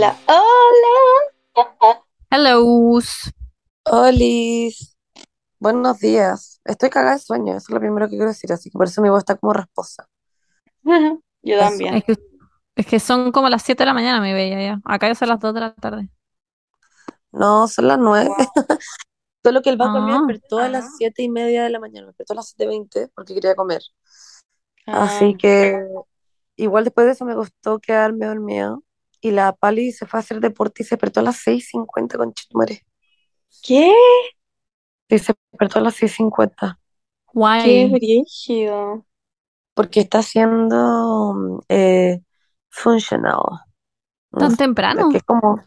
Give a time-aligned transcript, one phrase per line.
[0.00, 2.02] Hola, hola.
[2.30, 3.00] Hello.
[3.84, 4.96] Olis,
[5.58, 6.60] buenos días.
[6.64, 9.02] Estoy cagada de sueño, eso es lo primero que quiero decir, así que por eso
[9.02, 10.08] mi voz está como rasposa.
[11.42, 11.96] Yo también.
[11.96, 12.16] Es que,
[12.76, 14.80] es que son como las 7 de la mañana, mi bella, ya.
[14.84, 16.08] Acá ya son las 2 de la tarde.
[17.32, 18.28] No, son las nueve.
[18.28, 18.36] Wow.
[19.44, 22.06] Solo que el Baco me Ah, despertó a las siete y media de la mañana,
[22.06, 23.82] me despertó a las siete veinte porque quería comer.
[24.86, 25.86] Ah, Así que
[26.56, 28.78] igual después de eso me costó quedarme dormida.
[29.22, 32.18] Y la Pali se fue a hacer deporte y se despertó a las seis cincuenta
[32.18, 32.84] con Chitumare.
[33.62, 33.92] ¿qué?
[35.10, 36.78] Sí, se despertó a las seis cincuenta
[37.56, 37.88] Qué guay.
[37.88, 39.06] brígido.
[39.74, 42.22] porque está haciendo mm, eh,
[42.70, 43.40] functional.
[44.32, 45.08] No ¿Tan sé, temprano?
[45.08, 45.64] que es como,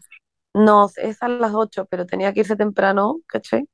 [0.54, 3.68] no, es a las 8, pero tenía que irse temprano, ¿cachai?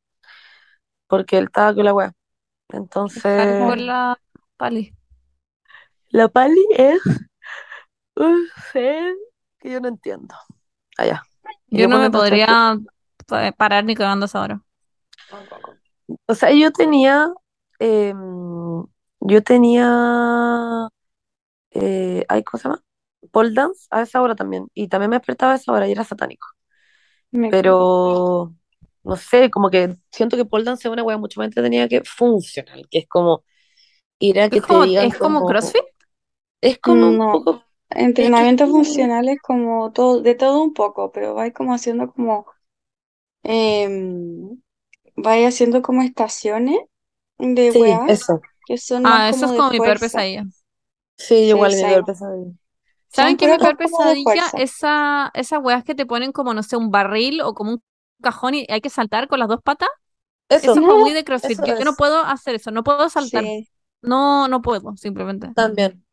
[1.08, 2.12] Porque él estaba con la wea.
[3.08, 4.18] Qué Entonces, hardcore la
[4.56, 4.92] pali.
[6.10, 7.00] la Pali es
[8.16, 9.14] un ser
[9.60, 10.34] que yo no entiendo.
[10.98, 11.22] Allá.
[11.70, 12.78] Yo yo no me podría
[13.26, 14.62] pa- parar ni cagando esa hora.
[16.26, 17.32] O sea, yo tenía,
[17.78, 18.84] em,
[19.20, 20.88] yo tenía,
[21.72, 22.82] eh, ay, ¿cómo se llama?
[23.32, 24.68] Pole dance a esa hora también.
[24.74, 26.46] Y también me despertaba a esa hora y era satánico.
[27.32, 28.54] Me- Pero,
[29.04, 32.02] no sé, como que siento que pole dance es una wea mucho más entretenida que
[32.04, 33.44] funcional, que es como
[34.20, 35.82] ir a que Es te como, digan es como como, CrossFit.
[36.60, 37.44] es como un No,
[37.90, 41.34] poco, es que es entrenamiento como, funcional es como todo, de todo un poco, pero
[41.34, 42.46] vais como haciendo como,
[43.42, 44.60] em,
[45.16, 46.78] vais haciendo como estaciones
[47.38, 48.40] de sí, weas eso.
[48.66, 50.00] que son más Ah, eso como es de como mi peor fuerza.
[50.00, 50.44] pesadilla.
[51.18, 52.52] Sí, Sí, igual mi peor pesadilla.
[53.08, 54.22] ¿Saben Son qué es mi peor como de pesadilla?
[54.22, 54.56] fuerza.
[54.56, 57.82] Esa, esas weas que te ponen como, no sé, un barril o como un
[58.22, 59.88] cajón y hay que saltar con las dos patas.
[60.60, 61.60] Eso Eso, es como muy de CrossFit.
[61.60, 63.50] eso Yo, yo no es, puedo hacer eso, no puedo saltar.
[63.50, 63.68] Sí.
[64.02, 65.52] No, no puedo, simplemente.
[65.54, 66.04] también.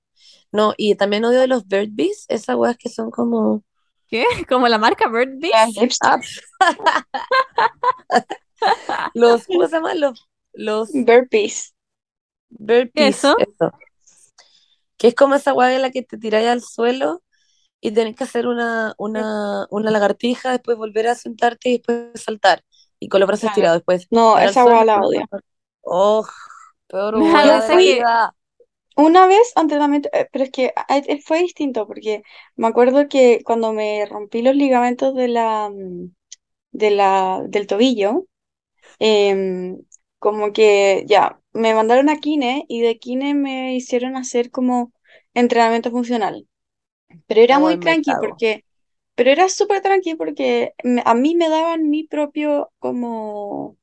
[0.52, 3.64] No, y también odio de los Bird Bees, esas weas que son como,
[4.08, 4.26] ¿Qué?
[4.50, 5.76] Como la marca Bird Bees.
[9.14, 10.00] los, ¿cómo se llaman?
[10.00, 10.92] Los, los.
[12.50, 13.36] Bird ¿Qué es Bees, eso?
[13.38, 13.72] eso.
[14.98, 17.22] Que es como esa wea en la que te tiráis al suelo
[17.82, 22.64] y tenés que hacer una, una, una lagartija, después volver a sentarte y después saltar.
[23.00, 23.52] Y con los brazos Claro.
[23.54, 25.26] estirados, después No, esa y la odio.
[25.82, 26.26] ¡Oh!
[26.88, 27.16] Peor
[27.62, 28.34] de fui que vida.
[28.98, 32.24] Una vez entrenamiento, eh, pero es que eh, fue distinto porque
[32.56, 36.12] me acuerdo que cuando me rompí los ligamentos de la, mm,
[36.74, 38.28] de la, del tobillo,
[39.00, 39.80] em,
[40.20, 44.94] como que ya, me mandaron a Kine y de Kine me hicieron hacer como
[45.34, 46.48] entrenamiento funcional.
[47.28, 48.18] Pero era Ay, muy me tranqui cago.
[48.18, 48.66] porque,
[49.16, 50.74] pero era súper tranqui porque
[51.06, 53.78] a mí me daban mi propio como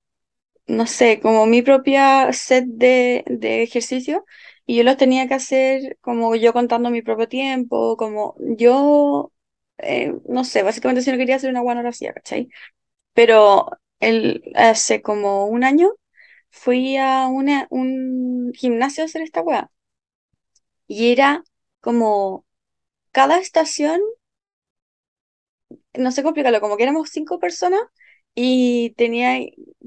[0.66, 4.24] no sé, como mi propia set de, de ejercicio
[4.66, 9.32] y yo los tenía que hacer como yo contando mi propio tiempo, como yo,
[9.78, 12.48] eh, no sé, básicamente si no quería hacer una buena hora hacía, ¿cachai?
[13.14, 13.70] Pero
[14.00, 15.90] el, hace como un año
[16.50, 19.70] fui a una, un gimnasio a hacer esta weá
[20.86, 21.44] y era
[21.80, 22.46] como
[23.12, 24.00] cada estación
[25.94, 27.80] no sé cómo explicarlo, como que éramos cinco personas
[28.34, 29.38] y tenía,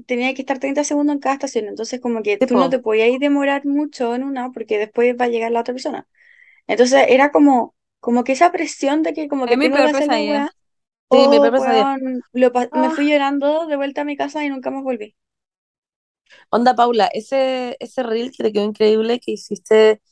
[0.06, 3.18] tenía que estar 30 segundos en cada estación, entonces como que tú no te podías
[3.20, 6.08] demorar mucho en una porque después va a llegar la otra persona.
[6.68, 10.50] Entonces era como, como que esa presión de que como que es mi peor pesadilla.
[11.10, 11.88] sí, mi oh, peor pesadilla.
[11.88, 15.16] weón, lo me Ah, fui llorando de vuelta a mi casa y nunca más volví.
[16.50, 20.02] onda, Paula, ese, ese reel que te quedó increíble que hiciste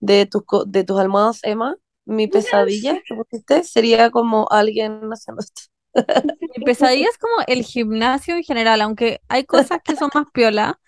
[0.00, 5.62] de tus, de tus almohadas, Emma, mi pesadilla que pusiste sería como alguien haciendo esto.
[6.56, 10.80] Mi pesadilla es como el gimnasio en general, aunque hay cosas que son más piola,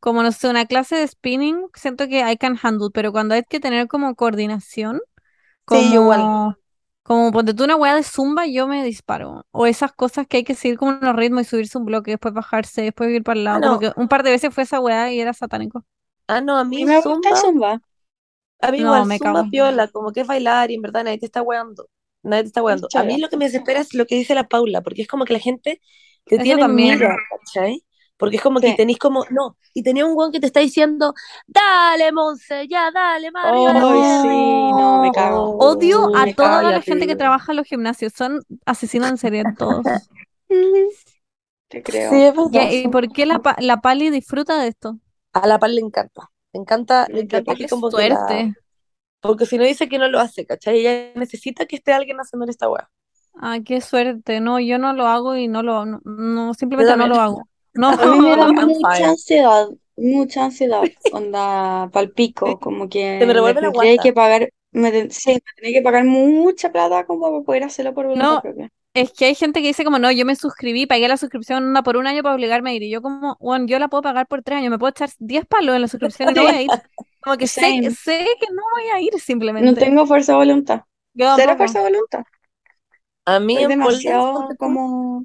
[0.00, 3.42] como no sé, una clase de spinning, siento que I can handle, pero cuando hay
[3.44, 5.00] que tener como coordinación,
[5.70, 6.32] Sí, yo igual.
[6.34, 6.56] como,
[7.04, 9.46] como ponte tú una weá de zumba, yo me disparo.
[9.52, 12.34] O esas cosas que hay que seguir como unos ritmos y subirse un bloque, después
[12.34, 13.62] bajarse, después ir para el Ah, lado.
[13.62, 13.80] Como no.
[13.80, 15.84] que un par de veces fue esa weá y era satánico.
[16.26, 17.80] Ah, no, a mí me gusta el Zumba, zumba.
[18.60, 19.50] a mí No, igual me Zumba cago.
[19.50, 21.88] piola, como que es bailar y en verdad nadie te está weando.
[22.22, 22.88] Nadie te está Es weando.
[22.94, 25.24] A mí lo que me desespera es lo que dice la Paula, porque es como
[25.24, 25.80] que la gente
[26.26, 26.98] te Eso tiene también.
[27.30, 27.84] ¿cachai?
[28.16, 31.14] Porque es como que tenéis como, no, y tenía un weón que te está diciendo,
[31.46, 34.22] dale, Monse, ya, dale, la Ay, pierna.
[34.22, 35.56] sí, no, me cago.
[35.58, 36.70] Odio a Me toda cago.
[36.70, 38.12] la gente que trabaja en los gimnasios.
[38.14, 40.10] Son asesinos en serie todos.
[41.68, 42.12] Te Sí, creo.
[42.24, 42.72] es Ya, verdad.
[42.72, 44.98] ¿Y por qué la, la Pali disfruta de esto?
[45.32, 46.30] A la Paula le encanta.
[46.52, 47.68] Le encanta, le encanta que
[48.08, 48.52] la...
[49.20, 50.80] Porque si no dice que no lo hace, ¿cachai?
[50.80, 52.88] Ella necesita que esté alguien haciendo esta weá.
[53.40, 54.40] Ah, qué suerte.
[54.40, 57.48] No, yo no lo hago y no lo, no, no, simplemente no lo hago.
[57.74, 57.90] No.
[57.90, 60.82] A mí me da mucha ansiedad, mucha ansiedad,
[61.12, 65.78] onda palpico, como Se me que me revuelve la que pagar, Me sí, me tenía
[65.78, 68.70] que pagar mucha plata como para poder hacerlo por voluntad No, propia.
[69.00, 71.82] Es que hay gente que dice como, no, yo me suscribí, pagué la suscripción una
[71.82, 72.82] por un año para obligarme a ir.
[72.82, 75.46] Y yo como, bueno, yo la puedo pagar por tres años, me puedo echar 10
[75.46, 76.68] palos en la suscripción y no voy a ir.
[77.20, 79.80] Como que sé, sé que no voy a ir No simplemente.
[79.80, 80.82] tengo fuerza de voluntad.
[81.14, 82.24] Yo Cero fuerza de voluntad.
[83.24, 85.24] A mí Soy en demasiado como...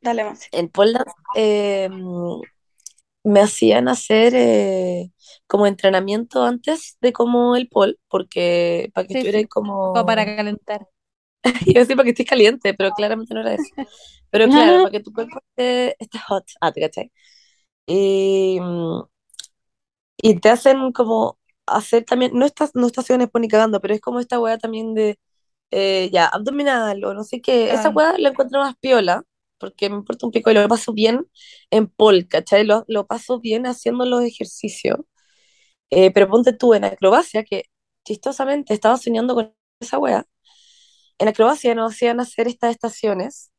[0.00, 0.48] Dale más.
[0.52, 1.88] en pole dance, eh,
[3.24, 5.12] me hacían hacer eh,
[5.46, 10.24] como entrenamiento antes de como el pole, porque para que Sí, estuviera sí, como para
[10.24, 10.36] como...
[10.36, 10.88] calentar.
[11.66, 13.74] Iba a decir para que estés caliente, pero claramente no era eso.
[14.30, 16.44] Pero claro, para que tu cuerpo esté, esté hot.
[16.60, 17.12] Ah, ¿te cachai?
[17.86, 18.60] Y,
[20.16, 24.00] y te hacen como hacer también, no estas no estaciones por ni cagando, pero es
[24.00, 25.18] como esta weá también de
[25.70, 27.72] eh, ya, abdominal o no sé qué.
[27.72, 29.24] Esa weá la encuentro más piola,
[29.58, 31.26] porque me importa un pico y lo paso bien
[31.70, 32.64] en pole, ¿cachai?
[32.66, 34.98] Lo, lo paso bien haciendo los ejercicios.
[35.90, 37.64] Eh, pero ponte tú en acrobacia, que
[38.04, 40.26] chistosamente estaba soñando con esa weá.
[41.18, 43.50] En acrobacia nos hacían hacer estas estaciones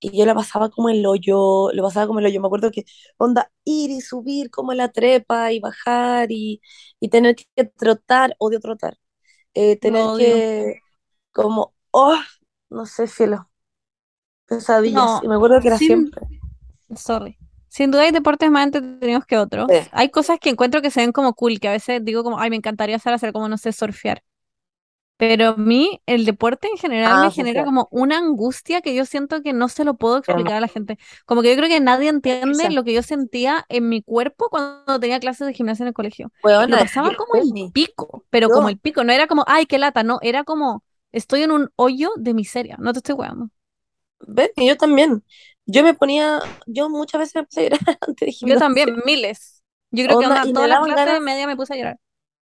[0.00, 2.40] y yo la pasaba como el hoyo, lo pasaba como el hoyo.
[2.40, 2.84] Me acuerdo que,
[3.18, 6.60] onda, ir y subir como la trepa y bajar y,
[7.00, 8.98] y tener que trotar, odio trotar,
[9.54, 10.16] eh, tener odio.
[10.16, 10.80] que,
[11.32, 12.16] como, oh,
[12.70, 13.50] no sé, cielo,
[14.46, 14.94] pesadillas.
[14.94, 16.26] No, Y me acuerdo que era sin, siempre.
[16.96, 17.38] sorry.
[17.68, 19.68] Sin duda hay deportes más entretenidos que otros.
[19.68, 19.88] Sí.
[19.92, 22.50] Hay cosas que encuentro que se ven como cool, que a veces digo como, ay,
[22.50, 24.22] me encantaría hacer, hacer como, no sé, surfear.
[25.18, 27.64] Pero a mí el deporte en general Ah, me genera surfear.
[27.64, 30.98] como una angustia que yo siento que no se lo puedo explicar a la gente.
[31.26, 35.00] Como que yo creo que nadie entiende lo que yo sentía en mi cuerpo cuando
[35.00, 36.32] tenía clases de gimnasia en el colegio.
[36.66, 39.44] Lo Weona, pasaba yo, como el pico, pero como yo, el pico, no era como,
[39.48, 43.14] ay, qué lata, no, era como, estoy en un hoyo de miseria, no te estoy
[43.16, 43.50] weando.
[44.20, 45.24] Benny, yo también.
[45.66, 48.58] Yo me ponía, yo muchas veces me puse a llorar antes de Yo gimnasia.
[48.58, 49.62] también, miles.
[49.90, 51.98] Yo creo que Onda, me todas las clases ganas, media me puse a llorar.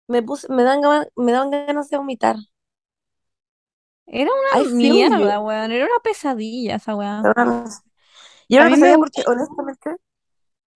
[0.08, 0.80] me puse, me dan
[1.16, 2.36] me daban ganas de vomitar.
[4.12, 7.30] Era I una mierda, weón, era una pesadilla esa weá.
[7.36, 7.64] Era una-
[8.48, 9.96] Y A era una mí me pesadilla porque honestamente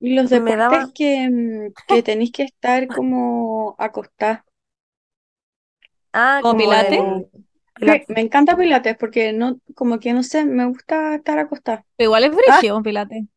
[0.01, 4.45] los me deportes daba, que, mm, que tenéis que estar como acostada.
[6.13, 6.99] ah, ¿Como como pilates?
[7.03, 7.31] El
[7.75, 8.09] pilates.
[8.09, 11.87] me encanta Pilates porque no, como que no sé, me gusta estar acostada.
[11.97, 13.29] Pero igual es Ah, brígido un pilate.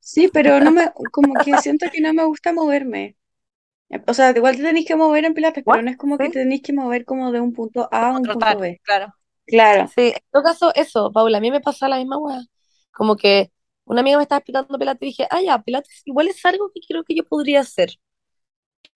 [0.00, 3.16] Sí, pero no me, como que siento que no me gusta moverme.
[4.08, 6.40] O sea, igual te tenéis que mover en Pilates, pero no es como que te
[6.40, 8.82] tenéis que mover como de un punto A a un punto trotar, B.
[8.82, 9.14] claro.
[9.46, 9.92] Claro.
[9.94, 12.40] sí, en todo caso, eso, Paula, a mí me pasa la misma weá.
[12.92, 13.50] Como que
[13.84, 16.80] una amiga me estaba explicando pilates y dije, ah, ya, pilates igual es algo que
[16.86, 17.90] creo que yo podría hacer.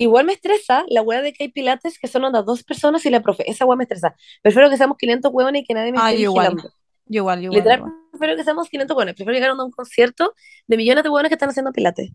[0.00, 3.11] Igual me estresa la weá de que hay pilates que son onda dos personas y
[3.11, 3.50] la profe.
[3.50, 4.15] Esa weá me estresa.
[4.43, 6.73] Prefiero que seamos 500 hueones y que nadie me Ah, esté yo igual, yo igual,
[7.06, 7.93] yo igual, yo Literal, igual.
[8.12, 9.15] prefiero que seamos 500 hueones.
[9.17, 10.35] Prefiero llegar a un concierto
[10.69, 12.12] de millones de hueones que están haciendo pilates.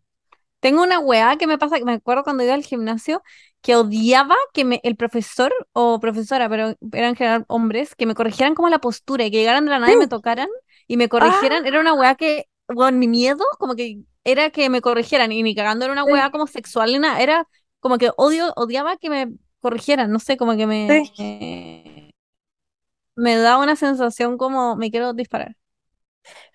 [0.64, 3.24] Tengo una weá que me pasa, que me acuerdo cuando iba al gimnasio,
[3.62, 8.16] que odiaba que me, el profesor o profesora, pero eran en general hombres, que me
[8.16, 10.50] corrigieran como la postura y que llegaran de la nada y me tocaran
[10.88, 11.66] y me Ah, corrigieran.
[11.66, 15.56] Era una weá que, bueno, mi miedo, como que era que me corrigieran y ni
[15.56, 17.48] cagando era una sí, weá como sexual ni nada, era
[17.82, 22.14] como que odio, odiaba que me corrigieran, no sé, como que me, sí.
[23.16, 25.56] me da una sensación como me quiero disparar.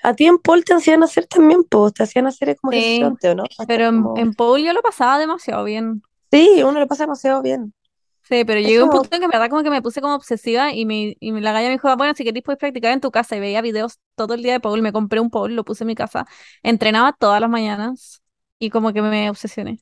[0.02, 3.08] A ti en pole te hacían hacer también, pues, te hacían hacer como ejercicio Sí,
[3.08, 3.50] antes, ¿o no?
[3.58, 4.12] Hasta pero en, como...
[4.14, 6.02] en pole yo lo pasaba demasiado bien.
[6.30, 7.74] Sí, uno lo pasa demasiado bien.
[8.22, 10.02] Sí, pero llegué a un Eso, punto en que en verdad como que me puse
[10.02, 12.92] como obsesiva y, me, y la galla me dijo, "Ah, bueno, si querés puedes practicar
[12.92, 15.54] en tu casa y veía videos todo el día de pole, me compré un pole,
[15.54, 16.26] lo puse en mi casa,
[16.62, 18.22] entrenaba todas las mañanas
[18.58, 19.80] y como que me obsesioné.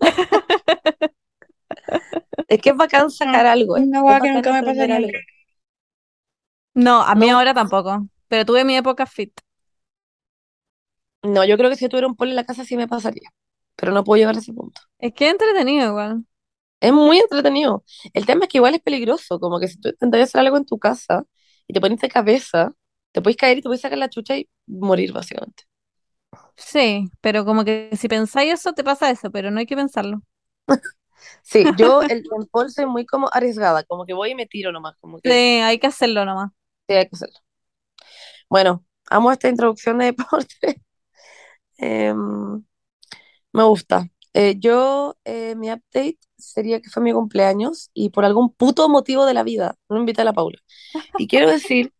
[2.48, 4.58] es que es bacán sacar No, algo, es una es hueá que bacán nunca me
[4.92, 5.18] algo.
[6.74, 9.32] No, a mí No, ahora tampoco, pero tuve mi época fit.
[11.22, 13.30] no, yo creo que si yo tuviera un pole en la casa sí me pasaría,
[13.76, 14.80] pero no puedo llegar a ese punto.
[14.98, 16.24] Es que es entretenido igual.
[16.80, 17.84] Es muy entretenido.
[18.14, 20.64] El tema es que igual es peligroso, como que si tú intentas hacer algo en
[20.66, 21.24] tu casa
[21.66, 22.72] y te pones de cabeza,
[23.12, 25.64] te puedes caer y te puedes sacar la chucha y morir, básicamente.
[26.56, 30.22] Sí, pero como que si pensáis eso, te pasa eso, pero no hay que pensarlo.
[31.42, 34.72] Sí, yo el en pole soy muy como arriesgada, como que voy y me tiro
[34.72, 36.50] nomás, como Sí, que hay que hacerlo nomás.
[36.90, 37.38] Sí, hay que hacerlo.
[38.48, 40.82] Bueno, amo esta introducción de deporte.
[41.78, 42.64] Em,
[43.52, 44.08] me gusta.
[44.34, 49.26] Eh, yo, eh, mi update sería que fue mi cumpleaños y por algún puto motivo
[49.26, 50.58] de la vida no invité a la Paula.
[51.18, 51.92] Y quiero decir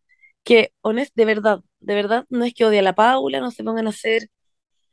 [0.43, 3.63] que, honest, de verdad, de verdad, no es que odie a la Paula, no se
[3.63, 4.29] pongan a hacer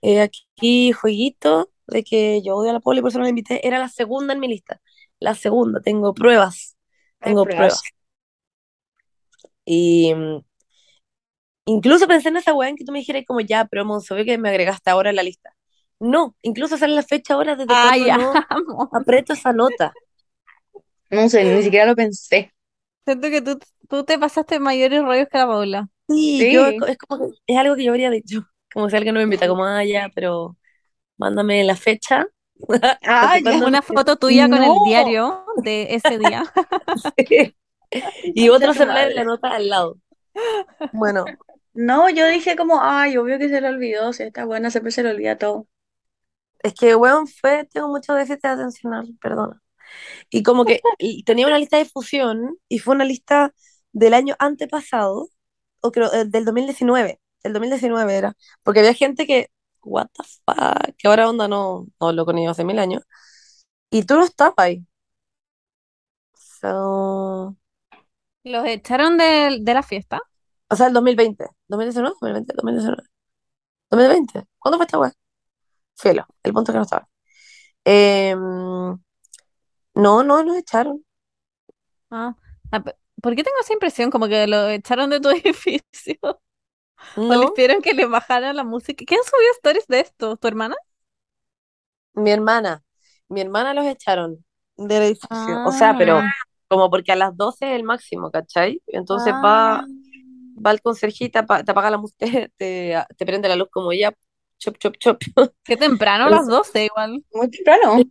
[0.02, 3.30] eh, aquí jueguito de que yo odio a la Paula y por eso no la
[3.30, 3.66] invité.
[3.66, 4.80] Era la segunda en mi lista.
[5.20, 6.76] La segunda, tengo pruebas.
[7.20, 7.80] Tengo pruebas.
[7.80, 7.97] pruebas.
[9.68, 10.40] Y mm,
[11.66, 14.38] incluso pensé en esa weá en que tú me dijeras como ya, pero Monzo, que
[14.38, 15.54] me agregaste ahora en la lista.
[16.00, 18.88] No, incluso sale la fecha ahora desde Ay, cuando no amo.
[18.92, 19.92] aprieto esa nota.
[21.10, 22.52] No sé, ni siquiera lo pensé.
[23.04, 23.58] Siento que tú,
[23.88, 25.88] tú te pasaste mayores rollos que la Paula.
[26.08, 26.78] Sí, yo, Sí.
[26.86, 28.46] es como que es algo que yo habría dicho.
[28.72, 30.56] Como si alguien no me invita, como, ah, ya, pero
[31.18, 32.26] mándame la fecha.
[33.06, 33.58] Ah, ya.
[33.64, 36.44] Una foto tuya con el diario de ese día.
[38.34, 39.98] Y otro celular en la nota al lado.
[40.92, 41.24] Bueno,
[41.74, 45.02] No, yo dije como, ay, obvio que se le olvidó, si está buena, siempre se
[45.02, 45.68] le olvida todo.
[46.62, 49.62] es que, weón, fue, tengo mucho déficit atencional, perdona.
[50.30, 53.54] Y como que y tenía una lista de difusión y fue una lista
[53.92, 55.30] del año antepasado,
[55.82, 57.20] o creo, eh, del 2019.
[57.44, 58.36] El 2019 era.
[58.64, 59.50] Porque había gente que,
[59.82, 63.04] what the fuck, que ahora onda no, no lo conozco hace mil años.
[63.90, 64.86] Y tú no estabas ahí.
[66.60, 67.56] So,
[68.42, 70.20] Los echaron de, de la fiesta.
[70.70, 71.46] o sea, el 2020.
[71.68, 73.02] 2019, 2020, 2019.
[73.90, 74.44] 2020.
[74.58, 75.12] ¿Cuándo fue esta weá?
[75.96, 77.08] Filo, el punto que no estaba.
[77.84, 78.38] Em,
[79.94, 81.04] no, no nos echaron.
[82.10, 82.34] Ah,
[82.72, 82.82] ah,
[83.22, 84.10] ¿por qué tengo esa impresión?
[84.10, 86.16] Como que lo echaron de tu edificio.
[87.26, 89.04] O les No, pidieron que les bajaran la música.
[89.06, 90.36] ¿Quién subió stories de esto?
[90.36, 90.76] ¿Tu hermana?
[92.14, 92.82] mi hermana.
[93.28, 94.44] Mi hermana los echaron
[94.76, 95.60] del edificio.
[95.62, 98.82] O sea, pero Ah, como porque a las 12 es el máximo, ¿cachai?
[98.88, 99.84] Entonces va, ah.
[100.64, 103.68] va el conserje y te, apa- te apaga la música, te, te prende la luz
[103.70, 104.12] como ya,
[104.58, 105.18] chop, chop, chop.
[105.64, 107.24] Qué temprano, las 12 igual.
[107.32, 108.02] Muy temprano.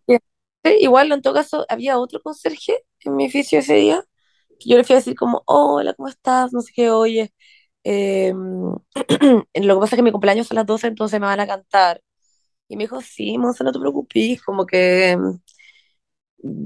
[0.63, 4.03] Sí, igual, en todo caso, había otro conserje en mi edificio ese día,
[4.59, 6.51] que yo le fui a decir como, hola, ¿cómo estás?
[6.53, 7.33] No sé qué, oye,
[7.83, 11.39] eh, lo que pasa es que mi cumpleaños es a las 12, entonces me van
[11.39, 12.01] a cantar.
[12.67, 15.39] Y me dijo, sí, Monse, no te preocupes, como que mm,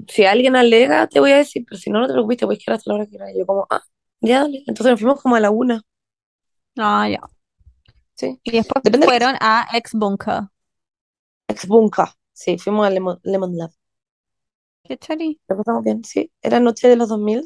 [0.07, 2.55] si alguien alega, te voy a decir, pero si no, no te preocupes, te voy
[2.55, 3.31] a quedar hasta la hora que quieras.
[3.33, 3.81] Y yo como, ah,
[4.21, 4.63] ya, dale.
[4.67, 5.81] Entonces nos fuimos como a la una,
[6.77, 7.21] Ah, ya.
[8.15, 8.39] sí.
[8.43, 10.41] Y después Depende de fueron a Ex Bunker.
[11.47, 13.71] ex bunka, sí, fuimos a Lemon, Lemon Lab.
[14.83, 15.39] Qué chari.
[15.47, 16.31] Lo pasamos bien, sí.
[16.41, 17.45] Era noche de los 2000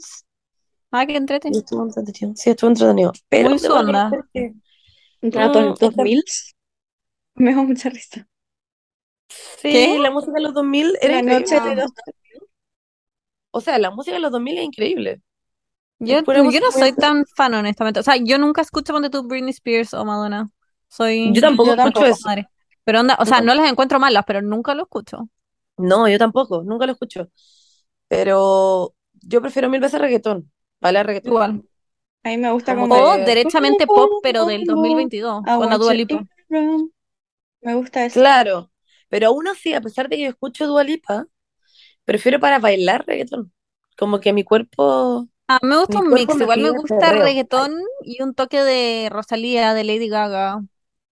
[0.91, 1.59] Ah, qué entretenido.
[1.59, 2.33] estuvo entretenido.
[2.37, 3.11] Sí, estuvo entretenido.
[3.29, 4.09] Pero Muy debo su onda.
[4.09, 4.53] reconocer que
[5.21, 6.23] Entre Mm, los es que- 2000
[7.35, 8.27] me da mucha risa.
[9.29, 9.99] Sí, ¿Qué?
[9.99, 11.69] la música de los 2000 era La noche increíble.
[11.75, 11.91] de los
[13.51, 15.21] O sea, la música de los 2000 es increíble.
[15.99, 17.99] Yo, yo no soy tan fan, honestamente.
[18.01, 20.49] O sea, yo nunca escucho ponte tú Britney Spears o Madonna.
[20.89, 22.05] Soy Yo tampoco Yo escucho tampoco.
[22.05, 22.27] eso.
[22.27, 22.47] madre.
[22.83, 23.55] Pero onda, o sea, No.
[23.55, 25.29] las encuentro malas, pero nunca lo escucho.
[25.77, 27.29] No, yo tampoco, nunca lo escucho.
[28.07, 30.51] Pero yo prefiero mil veces reggaetón.
[30.81, 31.01] ¿Vale?
[31.03, 31.31] Reggaetón.
[31.31, 31.63] Igual.
[32.23, 33.01] A mí me gusta Como como...
[33.11, 36.25] O derechamente pop, pero del 2022, I con la Dua Lipa.
[36.49, 38.19] Me gusta eso.
[38.19, 38.71] Claro.
[39.09, 41.27] Pero aún así, a pesar de que yo escucho Dua Lipa,
[42.05, 43.53] prefiero para bailar reggaetón.
[43.97, 45.27] Como que mi cuerpo.
[45.47, 46.39] Ah, me gusta Mi un mix.
[46.39, 47.71] Igual me gusta reggaetón
[48.03, 50.61] y un toque de Rosalía, de Lady Gaga.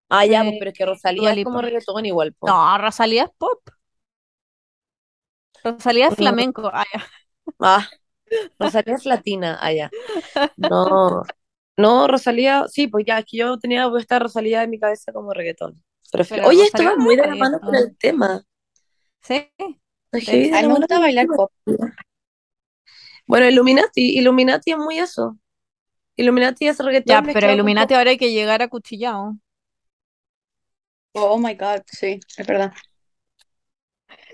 [0.09, 2.35] Ah, ya, Eh, pues, pero es que Rosalía es como reggaetón igual.
[2.41, 3.61] No, Rosalía es pop.
[5.63, 6.69] Rosalía es flamenco.
[6.73, 7.05] Ah, ya.
[7.59, 7.87] Ah,
[8.59, 9.91] Rosalía es latina, allá.
[10.57, 11.23] No,
[11.77, 15.33] no, Rosalía, sí, pues ya, es que yo tenía puesta Rosalía en mi cabeza como
[15.33, 15.83] reggaetón.
[16.29, 18.43] Pero, oye, esto va muy de la mano con el tema.
[19.21, 19.49] Sí.
[19.57, 21.51] A mí la me gusta bailar pop.
[23.25, 25.37] Bueno, Illuminati, Illuminati es muy eso.
[26.15, 29.33] Illuminati es reggaetón Ya, pero Illuminati ahora hay que llegar a cuchillado.
[31.13, 32.73] Oh my God, sí, es verdad.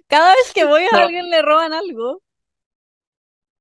[0.07, 0.97] Cada vez que voy a No.
[0.99, 2.21] alguien le roban algo.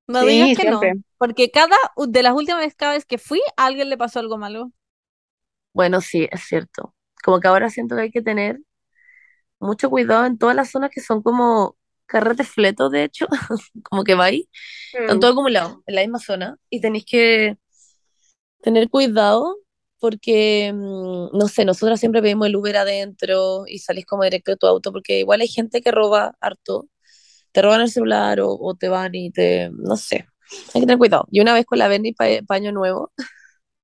[0.07, 0.81] No Sí, digas que no.
[1.19, 4.39] Porque cada, de las últimas veces, cada vez que fui, a alguien le pasó algo
[4.39, 4.73] malo.
[5.75, 6.95] Bueno, sí, es cierto.
[7.29, 8.61] Como que ahora siento que hay que tener
[9.61, 13.27] mucho cuidado en todas las zonas que son como carretes fletos, de hecho,
[13.85, 14.45] como que vais,
[15.01, 15.21] están Mm.
[15.21, 17.59] todos acumulados en la misma zona y tenéis que
[18.63, 19.57] tener cuidado
[20.01, 24.57] porque, mm, no sé, nosotros siempre pedimos el Uber adentro y salís como directo de
[24.57, 26.89] tu auto porque igual hay gente que roba harto,
[27.53, 30.27] te roban el celular o, o te van y te, no sé,
[30.75, 31.27] hay que tener cuidado.
[31.31, 33.13] Y una vez con la Benny pa paño nuevo,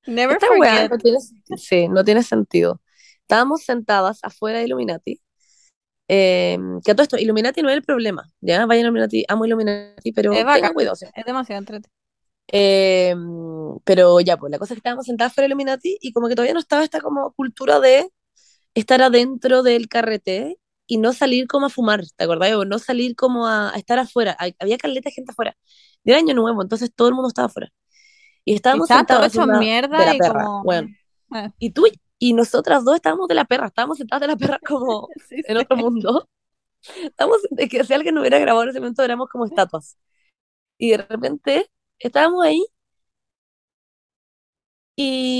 [0.06, 0.90] Never esta weá forget.
[0.90, 1.18] no tiene,
[1.56, 2.80] sí, no tiene sentido.
[3.24, 5.20] Estábamos sentadas afuera de Illuminati.
[6.08, 8.66] Eh, que a todo esto, Illuminati no es el problema, ¿ya?
[8.66, 10.74] Vaya Illuminati, amo Illuminati, pero Es bacán.
[10.74, 10.94] cuidado.
[10.96, 11.06] ¿sí?
[11.14, 11.90] Es demasiado entretenido.
[12.52, 13.14] Eh,
[13.84, 16.34] pero ya, pues la cosa es que estábamos sentadas fuera de Illuminati y como que
[16.34, 18.10] todavía no estaba esta como cultura de
[18.74, 22.52] estar adentro del carrete y no salir como a fumar, ¿te acordás?
[22.54, 24.36] O no salir como a, a estar afuera.
[24.58, 25.56] Había caleta de gente afuera.
[26.04, 27.70] De año nuevo, entonces todo el mundo estaba afuera.
[28.44, 30.64] Y estábamos sentados hecho mierda de la y perra, como...
[30.64, 30.88] bueno.
[31.34, 31.86] Eh, Y tú
[32.28, 35.56] y nosotras dos estábamos de la perra, estábamos sentadas de la perra como sí, en
[35.56, 35.58] sí.
[35.58, 36.28] otro mundo.
[37.04, 39.98] Estábamos, es que si alguien no hubiera grabado en ese momento, éramos como estatuas.
[40.78, 42.64] Y de repente estábamos ahí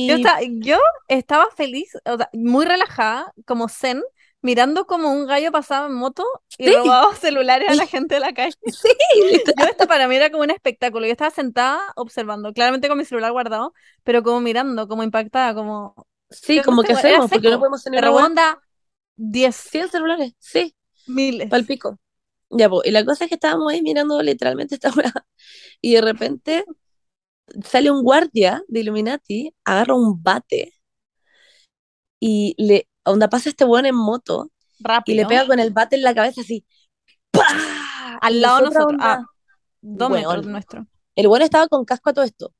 [0.06, 4.02] Yo, y esta- yo estaba feliz, o sea, muy relajada, como zen,
[4.42, 6.24] mirando como un gallo pasaba en moto
[6.58, 6.70] y Sí.
[6.70, 8.56] robaba celulares a la gente de la calle.
[8.82, 8.88] Sí.
[9.56, 11.06] Yo esto para mí era como un espectáculo.
[11.06, 13.72] Yo estaba sentada observando, claramente con mi celular guardado,
[14.02, 15.94] pero como mirando, como impactada, como...
[16.30, 18.26] Sí, como que hacemos, porque no podemos De tener una weá.
[18.26, 18.62] onda,
[19.16, 20.74] 10 100 celulares, sí,
[21.06, 21.48] miles.
[21.48, 21.98] pal pico.
[22.50, 25.12] Ya, pues, y la cosa es que estábamos ahí mirando literalmente esta weá,
[25.80, 26.64] y de repente
[27.64, 30.72] sale un guardia de Illuminati, agarra un bate,
[32.20, 35.16] y le, onda pasa este weón en moto, y Rápido.
[35.22, 36.64] le pega con el bate en la cabeza así,
[37.30, 38.18] ¡pah!
[38.20, 38.88] Al Y lado de nosotros.
[38.92, 39.26] onda,
[39.80, 40.22] dos weón.
[40.22, 40.86] metros nuestro.
[41.16, 42.52] El weón estaba con casco a todo esto,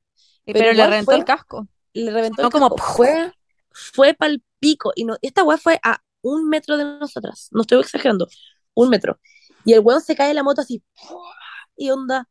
[0.47, 1.67] Y- Pero Pero, le reventó fue- el casco.
[1.93, 2.93] le reventó No el como casco.
[2.93, 3.33] Fue,
[3.93, 4.91] fue pal pico.
[4.95, 7.49] Y no, esta weá fue a un metro de nosotras.
[7.51, 8.27] No estoy exagerando.
[8.73, 9.19] Un metro.
[9.65, 10.83] Y el weón se cae de la moto así.
[11.77, 12.27] Y onda.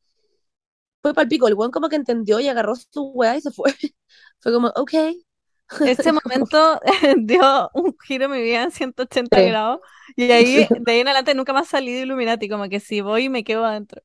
[1.03, 1.49] Fue pal pico.
[1.49, 3.73] El weón como que entendió y agarró su weá y se fue.
[4.41, 4.93] Fue como, ok.
[5.87, 6.81] Ese momento
[7.19, 9.47] dio un giro en mi vida en 180 Sí.
[9.47, 9.81] grados.
[10.17, 12.49] Y ahí, de ahí en adelante nunca más salí de Illuminati.
[12.49, 14.03] Como que si voy me quedo adentro.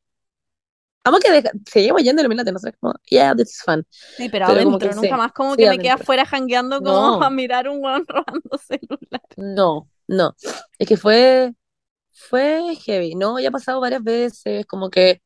[1.04, 2.74] Vamos que deja- seguimos yendo a Illuminati, no sé.
[2.74, 3.86] Como, yeah, this is fun.
[4.18, 6.04] Sí, pero, Pero adentro, nunca sí, más como sí, que me quedé adentro.
[6.04, 7.22] afuera jangueando como No.
[7.24, 9.22] a mirar un weón robando celular.
[9.38, 10.36] No, no.
[10.78, 11.54] Es que fue,
[12.14, 13.40] fue heavy, ¿no?
[13.40, 15.22] Ya ha pasado varias veces, como que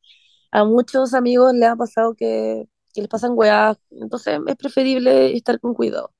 [0.52, 5.60] a muchos amigos les ha pasado que, que les pasan weas, entonces es preferible estar
[5.60, 6.12] con cuidado.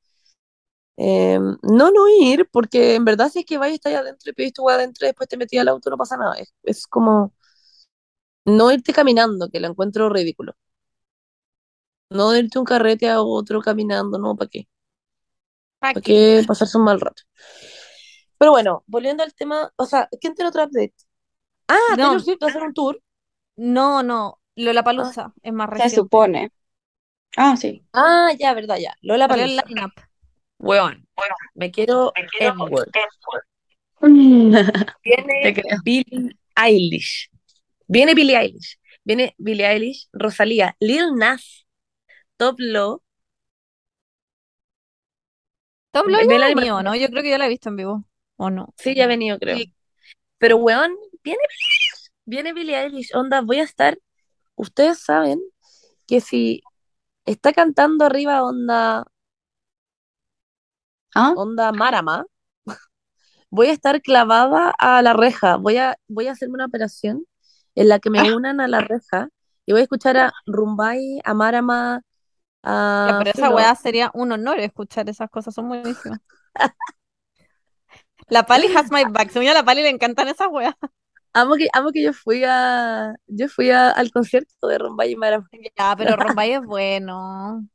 [0.96, 4.52] Eh, no, no ir, porque en verdad si es que vais ahí adentro y pedís
[4.52, 6.34] tu wea adentro y después te metí al auto, no pasa nada.
[6.36, 7.34] Es, es como
[8.46, 10.54] no irte caminando, que lo encuentro ridículo.
[12.18, 14.66] No irte un carrete a otro caminando, no, ¿para qué?
[15.78, 16.44] ¿Para ¿Para qué?
[16.46, 17.22] pasarse un mal rato?
[18.38, 20.94] Pero bueno, volviendo al tema, o sea, ¿quién tiene otro update?
[21.68, 22.04] Ah, No.
[22.08, 23.00] Taylor Swift va a hacer un tour.
[23.56, 24.40] No, no.
[24.56, 25.96] Lollapalooza es más Se reciente.
[25.96, 26.50] supone.
[27.36, 27.84] Ah, sí.
[27.92, 28.94] Ah, ya, verdad, ya.
[29.28, 29.64] Palusa.
[29.68, 29.92] lineup.
[30.58, 31.06] Weón,
[31.54, 32.90] me quiero N-word.
[35.42, 35.82] Te Viene.
[35.84, 37.30] Billie Eilish.
[37.86, 38.78] Viene Billie Eilish.
[39.04, 41.66] Viene Billie Eilish, Rosalía, Lil Nas,
[42.36, 43.02] Top Low.
[45.92, 46.94] Lloyd Ve ya la ha venido, ¿no?
[46.96, 48.04] Yo creo que ya la he visto en vivo.
[48.36, 48.74] ¿O no?
[48.76, 49.56] Sí, ya ha venido, creo.
[49.56, 49.72] Sí.
[50.38, 52.10] Pero, weón, viene Billie Eilish.
[52.24, 53.14] Viene Billie Eilish.
[53.14, 53.98] Onda, voy a estar.
[54.56, 55.40] Ustedes saben
[56.06, 56.62] que si
[57.24, 59.04] está cantando arriba, onda,
[61.14, 61.32] ¿Ah?
[61.36, 62.26] onda Marama,
[63.50, 65.56] voy a estar clavada a la reja.
[65.56, 67.24] Voy a, voy a hacerme una operación
[67.74, 68.34] en la que me Ah.
[68.36, 69.28] unan a la reja
[69.66, 72.02] y voy a escuchar a Rumbay, a Marama,
[72.62, 73.56] a Ya, pero esa Filo.
[73.56, 76.20] weá sería un honor escuchar esas cosas, son buenísimas.
[78.28, 79.30] La Pali has my back.
[79.32, 80.74] Yo, a la Pali le encantan esas weas.
[81.34, 85.16] Amo que, amo que yo fui a, yo fui a- al concierto de Rumbay y
[85.16, 85.48] Marama.
[85.76, 87.66] Ya, pero Rombay es bueno.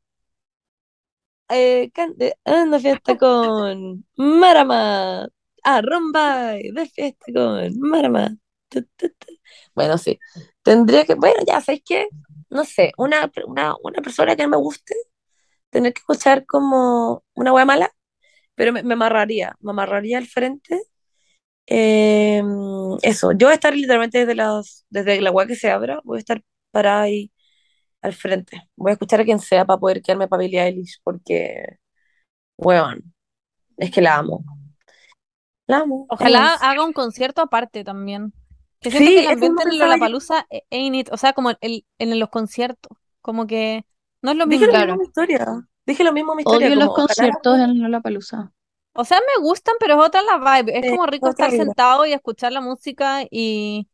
[1.48, 5.28] Eh, can- de- ando fiesta con Marama.
[5.62, 8.34] Ah, Rumbay, de fiesta con Marama.
[9.80, 10.18] Bueno, sí.
[10.62, 12.08] Tendría que, bueno, ya, ¿sabes qué?
[12.50, 14.94] No sé, una, una, una persona que no me guste,
[15.70, 17.90] tener que escuchar como una wea mala,
[18.54, 20.82] pero me, me amarraría, me amarraría al frente.
[21.66, 22.42] Eh,
[23.00, 26.18] eso, yo voy a estar literalmente desde las, desde la wea que se abra, voy
[26.18, 27.32] a estar parada ahí
[28.02, 28.68] al frente.
[28.76, 31.78] Voy a escuchar a quien sea para poder quedarme para Billie Eilish, porque,
[32.58, 33.14] weón,
[33.78, 34.44] es que la amo.
[35.66, 36.04] La amo.
[36.10, 38.34] Ojalá haga un concierto aparte también.
[38.80, 39.86] Que siento Sí, que el ambiente en pensaba yo.
[39.86, 41.08] Lollapalooza eh, ain't it.
[41.12, 42.96] O sea, como el, en los conciertos.
[43.20, 43.84] Como que
[44.22, 44.66] no es lo Dije mismo.
[44.66, 44.86] lo Claro.
[44.86, 45.68] mismo en mi historia.
[45.86, 46.68] Dije lo mismo en mi historia.
[46.68, 48.52] Odio los como, ojalá- conciertos en Lollapalooza.
[48.94, 50.78] O sea, me gustan, pero es otra la vibe.
[50.78, 53.88] Es Sí, como rico estar sentado y escuchar la música y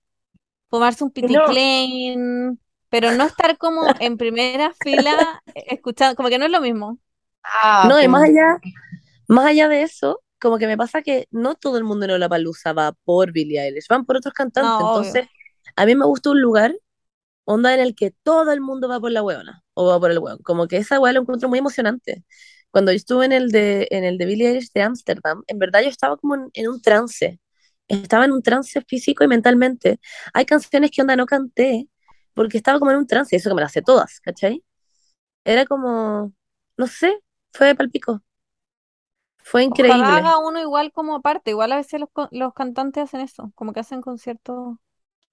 [0.71, 1.41] fumarse un Y no.
[1.47, 6.61] piticlein, pero no estar como en primera fila eh, escuchando, como que no es lo
[6.61, 6.99] mismo.
[7.45, 8.59] Ah, No, y más allá,
[9.29, 12.73] más allá de eso, como que me pasa que no todo el mundo en Lollapalooza
[12.73, 14.71] va por Billie Eilish, van por otros cantantes.
[14.71, 15.09] No, obvio.
[15.09, 15.29] Entonces,
[15.75, 16.73] a mí me gusta un lugar,
[17.45, 20.21] onda en el que todo el mundo va por la hueona, o va por el
[20.21, 20.39] hueón.
[20.45, 22.25] Como que esa hueá lo encuentro muy emocionante.
[22.71, 25.83] Cuando yo estuve en el de, en el de Billie Eilish de Ámsterdam, en verdad
[25.83, 27.41] yo estaba como en, en un trance.
[27.89, 29.99] Estaba en un trance físico y mentalmente.
[30.33, 31.89] Hay canciones que onda no canté,
[32.35, 34.63] porque estaba como en un trance, y eso que me las sé todas, ¿cachai?
[35.45, 36.33] Era como,
[36.77, 37.19] no sé,
[37.53, 38.23] fue palpico.
[39.51, 40.07] Fue Ojalá increíble.
[40.19, 41.51] haga uno igual como aparte.
[41.53, 44.77] Igual a veces los, los cantantes hacen eso, como que hacen conciertos.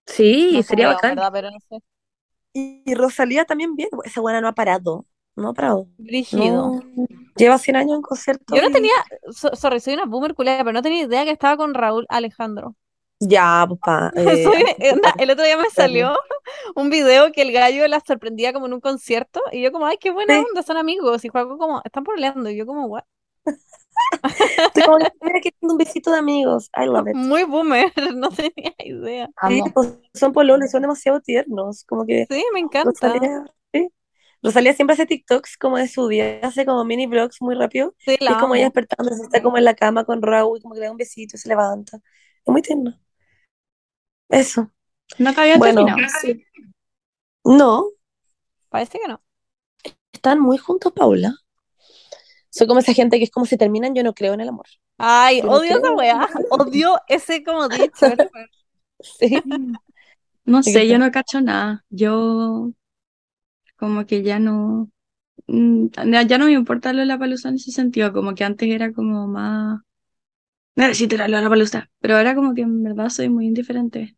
[0.06, 1.16] Sí, No sería creo, bacán.
[1.16, 1.32] ¿verdad?
[1.34, 1.80] Pero no sé.
[2.54, 3.90] Y, y Rosalía también bien.
[4.04, 5.06] Esa buena no ha parado.
[5.36, 5.88] No ha parado.
[5.98, 6.76] Brígido.
[6.76, 6.82] No.
[7.36, 8.56] Lleva 100 años en concierto.
[8.56, 8.92] Yo no y- tenía,
[9.32, 12.76] so- sorry, soy una boomer culera, pero no tenía idea que estaba con Raúl Alejandro.
[13.20, 14.12] Ya, papá.
[14.16, 14.66] eh, Soy-
[15.20, 16.16] el otro día me salió
[16.76, 19.98] un video que el gallo la sorprendía como en un concierto y yo como, ay,
[20.00, 21.24] qué buena onda, son amigos.
[21.26, 22.50] Y Juaco como, están peleando.
[22.50, 23.04] Y yo como, what?
[24.68, 26.70] Estoy como que dando un besito de amigos.
[26.76, 27.16] I love it.
[27.16, 29.30] Muy boomer, no tenía idea.
[29.48, 31.84] Sí, pues, son pololos, son demasiado tiernos.
[31.86, 32.90] Como que Sí, me encanta.
[32.90, 33.90] Rosalía, sí.
[34.42, 37.96] Rosalía siempre hace TikToks como de su día, hace como mini vlogs muy rápido.
[38.00, 40.62] Sí, Y la es como ella despertándose, está como en la cama con Raúl, y
[40.62, 41.98] como que le da un besito y se levanta.
[41.98, 43.00] Es muy tierno.
[44.30, 44.70] Eso.
[45.20, 46.08] No te había Bueno, terminado.
[46.22, 46.44] sí.
[47.46, 47.92] No,
[48.70, 49.22] Parece que no.
[50.12, 51.36] están muy juntos, Paula.
[52.54, 54.68] Soy como esa gente que es como si terminan, yo no creo en el amor.
[55.00, 56.28] Ay, Yo no odio esa weá.
[56.52, 58.06] Odio ese como dicho.
[59.20, 59.42] Sí.
[60.46, 61.84] No ¿De qué sé, yo no cacho nada.
[61.90, 62.72] Yo
[63.78, 64.90] como que ya no,
[65.48, 65.88] mm,
[66.28, 68.94] ya no me importa lo de la palusa en ese sentido, como que antes era
[68.94, 69.82] como más,
[70.76, 74.18] necesito ir a la palusa, pero ahora como que en verdad soy muy indiferente.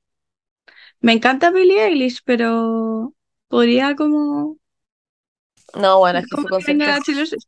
[1.01, 3.13] Me encanta Billie Eilish, pero
[3.47, 4.57] podría como,
[5.75, 7.43] No, bueno, es que como su concepto la es- Taylor Swift.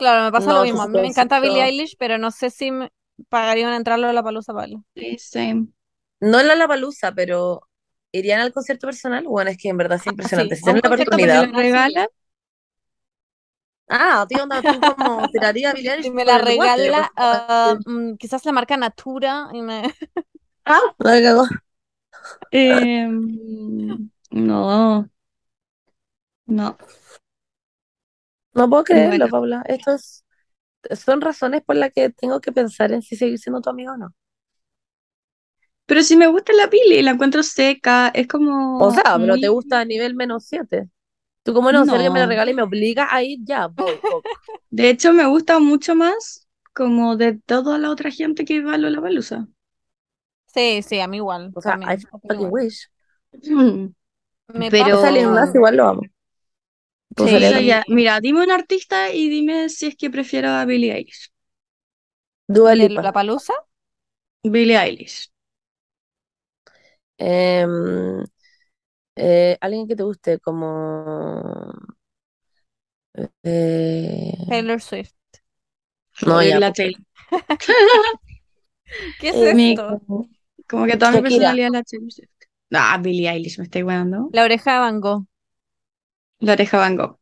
[0.00, 0.82] Claro, me pasa lo No, mismo.
[0.82, 2.90] A mí me encanta concepto- Billie Eilish, pero no sé si me
[3.28, 4.68] pagaría una entrada a la palusa para.
[4.94, 5.68] Sí, same.
[6.20, 7.68] No en la Lollapalooza, pero
[8.12, 9.24] ¿irían al concierto personal?
[9.26, 10.56] Bueno, es que en verdad es impresionante.
[10.56, 11.46] sí, Si a un tienen la me oportunidad.
[11.46, 12.08] lo regalan,
[13.88, 17.10] Ah, tío, onda, tú como tiraría a Billie Eilish Si me la guate, regala, pues,
[17.16, 19.82] ah, mm, quizás la marca Natura y me...
[20.98, 21.46] la cagó.
[22.52, 25.08] em, no,
[26.46, 26.76] no.
[28.54, 29.28] No puedo creerlo, Bueno.
[29.30, 29.62] Paula.
[29.66, 30.24] Estos
[30.92, 33.96] son razones por las que tengo que pensar en si seguir siendo tu amiga o
[33.96, 34.14] no.
[35.86, 39.48] Pero si me gusta la Billie, la encuentro seca, es como O sea, pero te
[39.48, 40.88] gusta a nivel menos 7.
[41.42, 42.30] Tú como no, si alguien me la No.
[42.30, 44.22] regala y me obliga a ir, ya, voy, voy.
[44.70, 48.78] De hecho, me gusta mucho más como de toda la otra gente que va a
[48.78, 49.48] Lollapalooza.
[50.46, 51.50] Sí, sí, a mí igual.
[51.54, 52.52] O sea, también, I fucking igual.
[52.52, 52.88] wish.
[54.52, 56.02] Me Pero- pasa Nas igual lo amo.
[57.16, 61.30] Sí, ya, mira, dime un artista y dime si es que prefiero a Billie Eilish.
[62.48, 63.04] Dua Lipa.
[63.04, 63.54] Lollapalooza.
[64.44, 65.30] Billie Eilish.
[67.18, 68.24] Em,
[69.16, 71.72] eh, alguien que te guste como...
[73.42, 75.14] eh, Taylor Swift.
[76.20, 76.76] No, ya, la pues.
[76.76, 77.00] Taylor.
[79.18, 80.02] ¿Qué es Eh, Mi- esto?
[80.68, 81.22] como que toda mi Shakira.
[81.22, 82.30] personalidad es la Taylor Swift.
[82.72, 84.32] Ah, Billie Eilish, me estoy guiando.
[84.32, 85.26] La oreja de Van Gogh.
[86.40, 87.18] La oreja Van Gogh.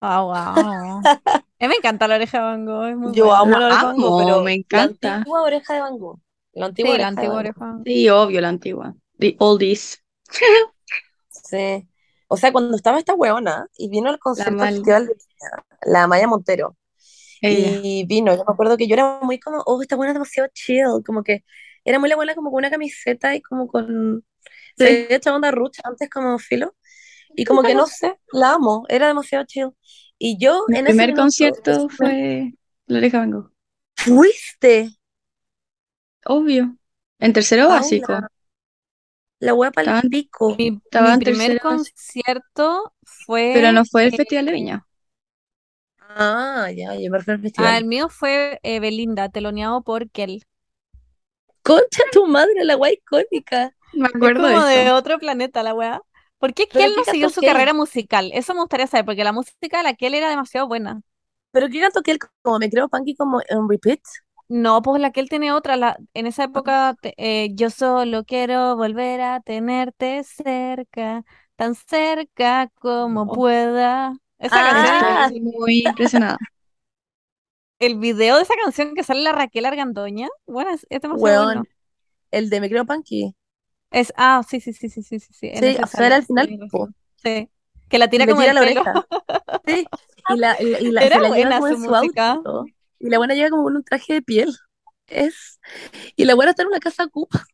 [0.00, 1.08] Ah, wow.
[1.58, 2.84] A mí me encanta la oreja de Van Gogh.
[2.88, 3.40] Es muy Yo buena.
[3.40, 5.14] amo La la oreja de Van Gogh, amo, pero me la encanta.
[5.18, 6.20] antigua oreja de Van Gogh.
[6.54, 7.60] La antigua Sí, la oreja de antigua Van oreja.
[7.60, 7.86] de Van Gogh.
[7.86, 8.94] Sí, obvio, la antigua.
[9.18, 10.02] The oldies.
[11.30, 11.88] Sí.
[12.28, 14.58] O sea, cuando estaba esta weona y vino al concierto.
[14.58, 16.76] Festival de Viña, la Maya Montero,
[17.40, 17.80] Ella.
[17.82, 20.48] y vino, yo me acuerdo que yo era muy como, oh, esta buena es demasiado
[20.54, 21.44] chill, como que
[21.84, 24.24] era muy la buena como con una camiseta y como con,
[24.78, 24.84] Sí.
[24.84, 26.74] se había echado onda Ruch antes como filo,
[27.36, 29.70] y como que no sé, la amo, era demasiado chill.
[30.18, 32.52] Y yo Mi en ese primer concierto fue
[32.86, 33.50] la oreja Van Gogh.
[33.96, 34.96] fuiste,
[36.26, 36.76] Obvio.
[37.18, 38.28] En tercero Paula, básico.
[39.40, 40.56] la wea para el pico.
[40.58, 43.42] Mi, Estaba mi en primer concierto fue.
[43.52, 44.86] Pero no fue el eh, Festival de Viña.
[46.08, 47.78] Ah, ya, yo me refiero al ah, festival.
[47.78, 50.42] el mío fue eh, Belinda, teloneado por Kel.
[51.62, 53.76] Concha tu madre, la wea icónica.
[53.92, 54.92] Me Es acuerdo de como de eso.
[54.92, 56.00] otro planeta la weá.
[56.46, 57.52] ¿Por qué ¿Pero Kel no siguió su Kel?
[57.52, 58.30] carrera musical?
[58.32, 61.02] Eso me gustaría saber, porque la música de la Kel era demasiado buena.
[61.50, 64.00] Pero qué canto él como me creo punky como en repeat.
[64.48, 65.76] No, pues la Kel tiene otra.
[65.76, 71.24] La, en esa época, te- eh, yo solo quiero volver a tenerte cerca,
[71.56, 73.32] tan cerca como Oh.
[73.34, 74.12] pueda.
[74.38, 74.70] Esa Ah.
[74.70, 76.36] canción, Estoy muy impresionada.
[77.78, 81.64] el video de esa canción que sale la Raquel Argandoña, bueno, es, es demasiado bueno.
[82.30, 83.34] el de me creo punky.
[83.90, 86.24] Es, ah, sí, sí, sí, sí, sí, sí, sí, en Sí, o sea, era al
[86.26, 86.88] final, po.
[87.22, 87.50] Sí,
[87.88, 88.82] que la tira como tira el la pelo.
[88.82, 89.00] oreja.
[89.66, 89.90] Sí,
[90.26, 92.40] y la, y la, y la- se la lleva como su en su música.
[92.40, 92.70] auto.
[92.98, 94.54] Y la buena llega como con un traje de piel.
[95.06, 95.60] Es.
[96.16, 97.46] Y la buena está en una casa cupa.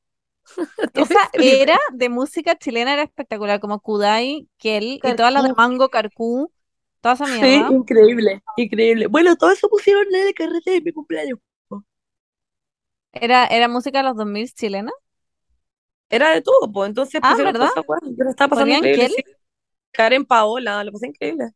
[0.95, 5.57] Esa era de música chilena, era espectacular, como Kudai, Kel y todas las de Carcú.
[5.57, 6.53] Mango, Carcú,
[7.01, 7.71] toda esa Sí, mierda.
[7.71, 9.07] increíble, increíble.
[9.09, 11.39] Bueno, todo eso pusieron en el carrete de mi cumpleaños.
[13.13, 14.93] Era, era música de los 2000 chilena.
[16.13, 16.89] Era de todo, pues.
[16.91, 17.69] Entonces Ah, pusieron ¿verdad?
[17.71, 18.11] cosas buenas.
[18.17, 19.09] Yo lo estaba pasando ¿Ponían increíble.
[19.17, 19.25] Sí.
[19.93, 21.53] Karen Paola, lo pasé increíble.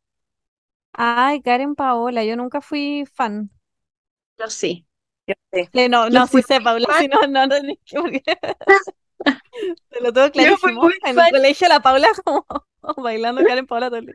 [0.94, 3.50] Ay, Karen Paola, yo nunca fui fan.
[4.38, 4.86] Yo sí.
[5.26, 5.34] Yo.
[5.52, 8.22] Eh, no, Yo no, fui sí sé, Paula, si no, no, no, ni que- porque-
[9.90, 10.82] Te lo tengo Yo fui clarísimo.
[10.82, 11.26] muy En fan.
[11.26, 12.46] el colegio la Paula como
[13.02, 14.14] bailando Karen Paola todo el día.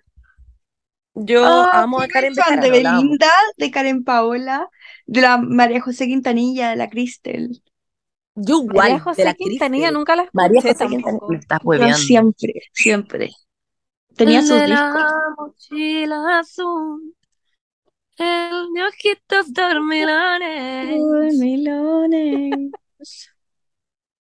[1.14, 2.70] Yo Ah, amo a Karen fan de.
[2.72, 3.28] Belinda,
[3.58, 4.70] de Karen Paola,
[5.06, 7.62] de la María José Quintanilla, de la Cristel.
[8.36, 11.28] Yo María igual, de José la Quintanilla nunca la María escuché José Quintanilla.
[11.30, 11.98] Me estás Yo hueveando.
[11.98, 13.30] siempre, siempre.
[14.16, 14.94] Tenía sus de discos.
[14.94, 17.16] la mochila azul.
[18.18, 20.98] El ojitos dormilones.
[21.00, 22.72] Dormilones.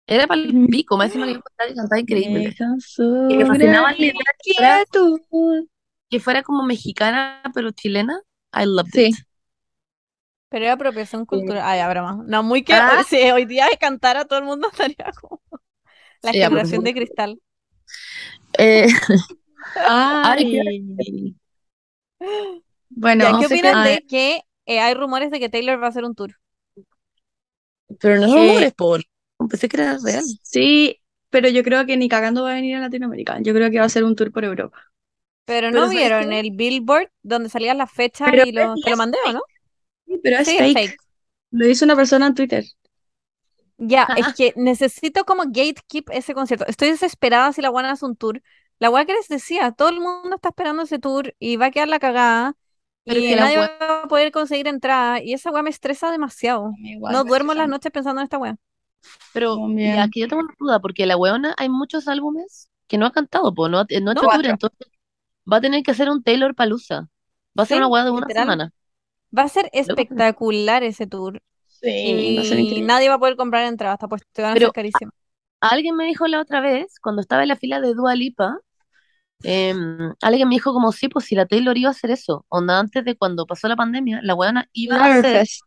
[0.07, 2.55] Era para el pico, me decían que cantaba y cantaba increíble.
[3.29, 5.63] Y me fascinaba la su idea que fuera,
[6.09, 8.19] que fuera como mexicana, pero chilena.
[8.53, 9.05] I loved Sí.
[9.05, 9.15] it.
[10.51, 11.63] Pero era apropiación cultural.
[11.65, 12.23] Ay, ya, broma.
[12.27, 13.03] No, muy que Ah.
[13.07, 15.41] si hoy día de cantar a todo el mundo estaría como
[16.23, 17.41] la Sí, generación de cristal.
[18.57, 18.87] Eh,
[19.83, 21.35] Ay.
[22.89, 25.89] Bueno, no ¿qué opinan qué- de que eh, hay rumores de que Taylor va a
[25.89, 26.35] hacer un tour?
[27.99, 29.01] pero no Eh, son rumores, por.
[29.49, 30.23] Pensé que era real.
[30.41, 33.39] Sí, pero yo creo que ni cagando va a venir a Latinoamérica.
[33.41, 34.79] Yo creo que va a ser un tour por Europa.
[35.45, 39.17] Pero no ¿sabes vieron el billboard donde salían las fechas y lo, que lo mandé,
[39.25, 39.41] ¿o no?
[40.11, 40.61] Sí, pero es Sí, fake.
[40.61, 41.01] es fake.
[41.51, 42.65] Lo hizo una persona en Twitter.
[43.77, 46.65] Ya, es que necesito como gatekeep ese concierto.
[46.67, 48.41] Estoy desesperada si la guana hace un tour.
[48.79, 51.71] La guana que les decía, todo el mundo está esperando ese tour y va a
[51.71, 52.55] quedar la cagada
[53.05, 56.71] Pero y que nadie va a poder conseguir entrada y esa weá me estresa demasiado.
[56.83, 58.57] Igual No duermo las noches pensando en esta weá.
[59.31, 59.57] Pero
[60.01, 63.53] aquí yo tengo una duda, porque la weona hay muchos álbumes que no ha cantado,
[63.53, 64.87] pues no, ha- no ha hecho tour, entonces
[65.51, 67.09] va a tener que hacer un Taylor Palusa.
[67.59, 68.31] Va a ser Sí, una weá de una literal.
[68.31, 68.73] semana.
[69.37, 72.81] Va a ser espectacular ese tour Sí, va a ser y increíble.
[72.87, 75.13] nadie va a poder comprar entradas, hasta pues te van a Pero- ser carísimas.
[75.61, 78.57] Alguien me dijo la otra vez, cuando estaba en la fila de Dua Lipa,
[79.43, 82.79] em, alguien me dijo como, sí, pues si la Taylor iba a hacer eso, onda
[82.79, 85.63] antes de cuando pasó la pandemia, la weona iba a hacer, Loverfest.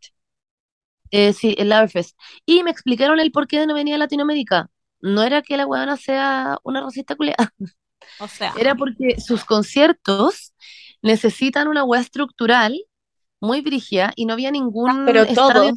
[1.11, 2.17] eh, sí, el Loverfest.
[2.45, 4.69] Y me explicaron el por qué de no venir a Latinoamérica.
[5.01, 7.53] No era que la weona sea una racista culiada,
[8.19, 10.53] O sea, era porque sus conciertos
[11.01, 12.77] necesitan una weá estructural
[13.41, 15.73] muy brígida y no había ningún Ah, pero estadio.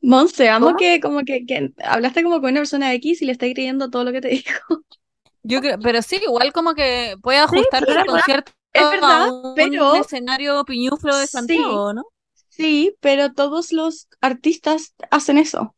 [0.00, 0.78] Monse, amo ¿Cómo?
[0.78, 4.04] que como que, que hablaste como con una persona X y le estás creyendo todo
[4.04, 4.50] lo que te dijo.
[5.42, 9.32] yo creo, pero sí, igual como que puede ajustar es verdad, concierto es verdad, a
[9.32, 11.32] un pero- escenario piñuflo de Sí.
[11.32, 12.04] Santiago, ¿no?
[12.48, 15.74] Sí, pero todos los artistas hacen eso.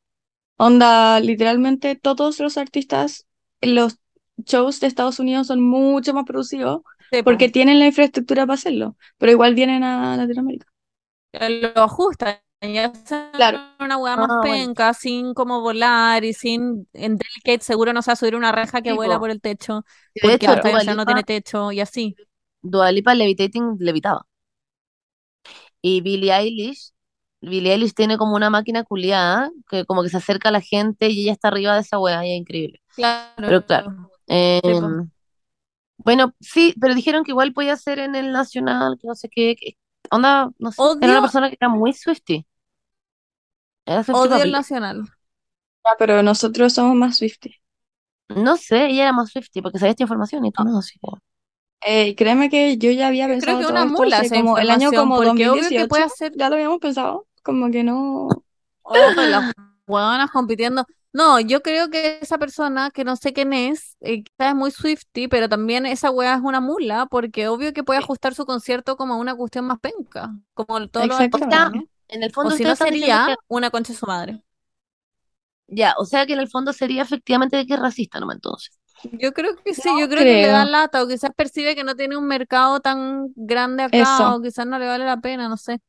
[0.57, 3.27] Onda, literalmente todos los artistas,
[3.61, 3.99] los
[4.39, 6.81] shows de Estados Unidos son mucho más producidos
[7.13, 10.67] Sí, porque tienen la infraestructura para hacerlo, pero igual vienen a Latinoamérica.
[11.33, 13.59] lo ajustan y hacen Claro.
[13.81, 14.65] una hueá más Ah, bueno.
[14.67, 18.53] penca, sin como volar y sin en Delicate seguro no se va a subir una
[18.53, 19.21] reja que Sí, vuela po.
[19.21, 22.17] por el techo, De porque hecho, Sha no tiene techo y así.
[22.63, 24.27] Dua Lipa Levitating levitaba.
[25.81, 26.93] Y Billie Eilish,
[27.41, 31.09] Billie Eilish tiene como una máquina culiada que como que se acerca a la gente
[31.09, 32.81] y ella está arriba de esa weá y es increíble.
[32.95, 33.49] Claro.
[33.49, 34.11] Pero claro.
[34.29, 34.73] Eh, Sí.
[35.99, 39.57] Bueno, sí, pero dijeron que igual podía ser en el Nacional, que no sé qué.
[39.57, 39.77] que-
[40.11, 40.81] onda, no sé.
[40.83, 42.47] Era Odio- una persona que era muy Swiftie.
[43.87, 44.53] Era Swiftie Odio el.
[44.53, 45.03] Nacional.
[45.85, 47.57] Ah, pero nosotros somos más Swifties.
[48.29, 51.09] No sé, ella era más Swiftie porque sabía esta información y tú no, así que.
[51.85, 54.71] Eh, créeme que yo ya había Yo creo pensado que una mula hace como el
[54.71, 58.29] año como porque obvio que 2018, puede hacer ya lo habíamos pensado, como que no.
[58.83, 59.53] Oh, las
[59.87, 60.85] hueonas compitiendo.
[61.13, 64.71] No, yo creo que esa persona, que no sé quién es, eh, quizás es muy
[64.71, 68.97] Swiftie, pero también esa wea es una mula, porque obvio que puede ajustar su concierto
[68.97, 71.19] como a una cuestión más penca, como todos los Exactamente.
[71.19, 71.87] artistas, ¿no?
[72.09, 74.07] En el O fondo si no ustedes están diciendo sería que- una concha de su
[74.07, 74.43] madre.
[75.69, 78.33] ya, o sea que en el fondo sería efectivamente que es racista, ¿no?
[78.33, 78.79] Entonces.
[79.03, 80.51] Yo creo que sí, yo creo que le creo.
[80.51, 84.35] da lata, o quizás percibe que no tiene un mercado tan grande acá, Eso.
[84.35, 85.81] o quizás no le vale la pena, no sé.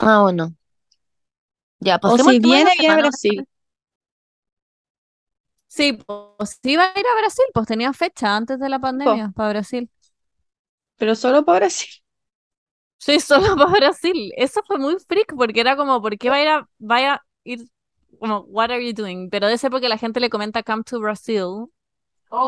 [0.00, 0.54] Ah, bueno.
[1.80, 3.02] Ya, O pasemos si al tema de la viene, a semana.
[3.02, 3.46] Brasil.
[5.76, 5.98] Sí,
[6.38, 9.90] pues iba a ir a Brasil, pues tenía fecha antes de la pandemia para Brasil.
[10.96, 11.90] Pero solo para Brasil.
[12.96, 14.32] Sí, solo para Brasil.
[14.36, 17.22] Eso fue muy freak porque era como, ¿por qué va a ir a, vaya a
[17.44, 17.66] ir
[18.18, 19.28] como, what are you doing?
[19.28, 21.66] Pero de ese porque la gente le comenta come to Brazil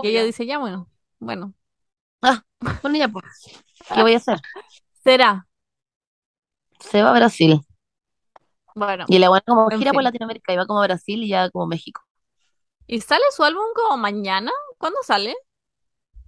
[0.02, 1.52] y ella dice, ya bueno, bueno,
[2.82, 3.24] Bueno, ya, pues.
[3.94, 4.38] ¿Qué voy a hacer?
[5.04, 5.46] será.
[6.80, 7.60] Se va a Brasil.
[8.74, 10.02] Bueno, Y la buena como En gira por.
[10.02, 12.02] Latinoamérica y va como a Brasil y ya como México.
[12.88, 14.50] ¿Y sale su álbum como mañana?
[14.78, 15.36] ¿Cuándo sale?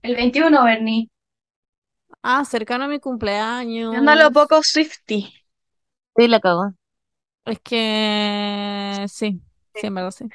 [0.02, 1.08] El 21, Bernie.
[2.22, 3.96] Ah, cercano a mi cumpleaños.
[3.96, 5.32] Anda lo poco Swifty.
[6.16, 6.74] Sí, la cagó.
[7.46, 9.40] Es que sí,
[9.74, 10.26] sí, en verdad sí.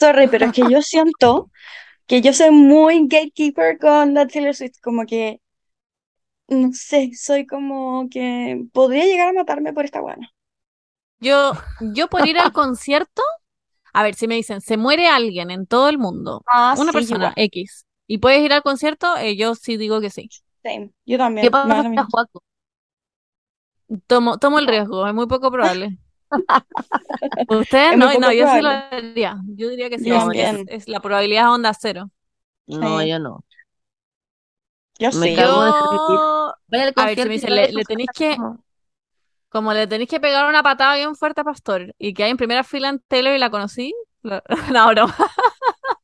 [0.00, 1.50] Sorry, pero es que yo siento
[2.06, 5.40] que yo soy muy gatekeeper con la Taylor Swift, como que,
[6.48, 10.30] no sé, soy como que podría llegar a matarme por esta buena.
[11.20, 11.52] Yo,
[11.94, 13.22] yo por ir al concierto,
[13.92, 16.92] a ver, si me dicen, se muere alguien en todo el mundo, Ah, una sí,
[16.92, 20.32] persona igual, X, y puedes ir al concierto, eh, yo sí digo que sí.
[20.62, 20.92] same.
[21.04, 21.82] Yo también, ¿Qué pasa?
[24.06, 25.98] Tomo, tomo el riesgo, es muy poco probable.
[27.48, 29.36] Ustedes no, no, yo sí lo haría.
[29.46, 32.10] Yo diría que sí, Yo es, es- es la probabilidad es onda cero.
[32.66, 33.06] No, Sí.
[33.06, 33.44] yo no.
[34.98, 35.32] Yo Me sí.
[35.32, 36.18] cago de felicidad.
[36.18, 38.38] Yo Vaya al A ver, si concierto me dice, le, le tenéis que,
[39.52, 42.36] como- le tenéis que pegar una patada bien fuerte a Pastor y que hay en
[42.38, 45.16] primera fila en Taylor y la conocí, lo- no, broma.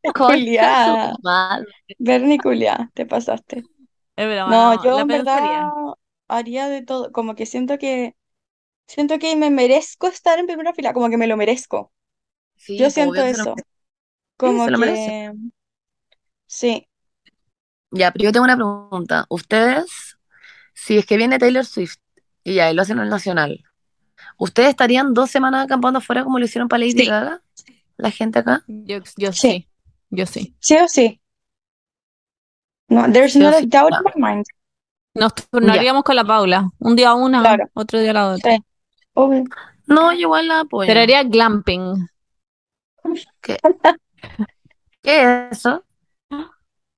[0.17, 1.17] Culiá.
[1.23, 1.65] Mal.
[1.99, 3.65] Bernie culiá, te pasaste.
[4.17, 5.73] Es broma, No, no, yo la en verdad
[6.29, 8.17] haría de todo, como que siento que
[8.89, 11.93] siento que me merezco estar en primera fila, como que me lo merezco.
[12.57, 13.65] Sí, Yo pues, siento que eso.
[14.43, 15.33] Sí, como que
[16.47, 16.89] sí,
[17.91, 19.27] Ya, pero yo tengo una pregunta.
[19.31, 20.19] Ustedes,
[20.75, 21.99] si es que viene Taylor Swift
[22.51, 23.65] y ya, y lo hacen en el Nacional,
[24.37, 27.07] ¿ustedes estarían dos semanas acampando afuera como lo hicieron para Lady Sí.
[27.07, 27.43] Gaga?
[27.97, 28.63] La gente acá.
[28.67, 29.39] Yo, yo Sí.
[29.39, 29.69] sí,
[30.11, 30.55] yo sí.
[30.61, 31.21] sí o sí.
[32.89, 33.67] No, there's Sí o not a sí.
[33.67, 34.47] doubt in my mind.
[35.15, 36.71] Nos turnaríamos con la Paula.
[36.79, 37.65] Un día una, Claro.
[37.75, 38.53] otro día la otra.
[38.53, 38.63] Sí.
[39.87, 40.87] No, yo igual la apoyo.
[40.87, 42.07] Pero haría glamping.
[43.43, 43.59] ¿Qué
[45.03, 45.85] es eso?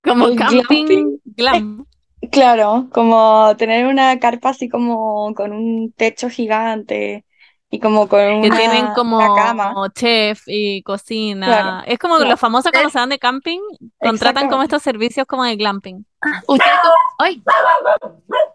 [0.02, 1.20] Como El camping glamping.
[1.24, 1.86] glam.
[2.30, 7.24] Claro, como tener una carpa así como con un techo gigante
[7.70, 11.46] y como con Que una, tienen una como chef y cocina.
[11.46, 12.30] Claro, Es como claro.
[12.30, 13.60] los famosos cuando se van de camping,
[13.98, 16.04] contratan como estos servicios como de glamping.
[16.46, 17.42] ¿Ustedes cómo- ¡Ay!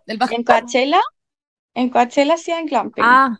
[0.07, 1.01] En Coachella,
[1.73, 3.03] en Coachella hacían glamping.
[3.05, 3.39] Ah,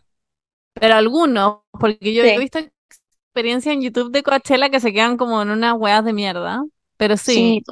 [0.74, 2.30] pero algunos, porque yo Sí.
[2.30, 6.12] he visto experiencias en YouTube de Coachella que se quedan como en unas weas de
[6.12, 6.64] mierda.
[6.96, 7.62] Pero sí,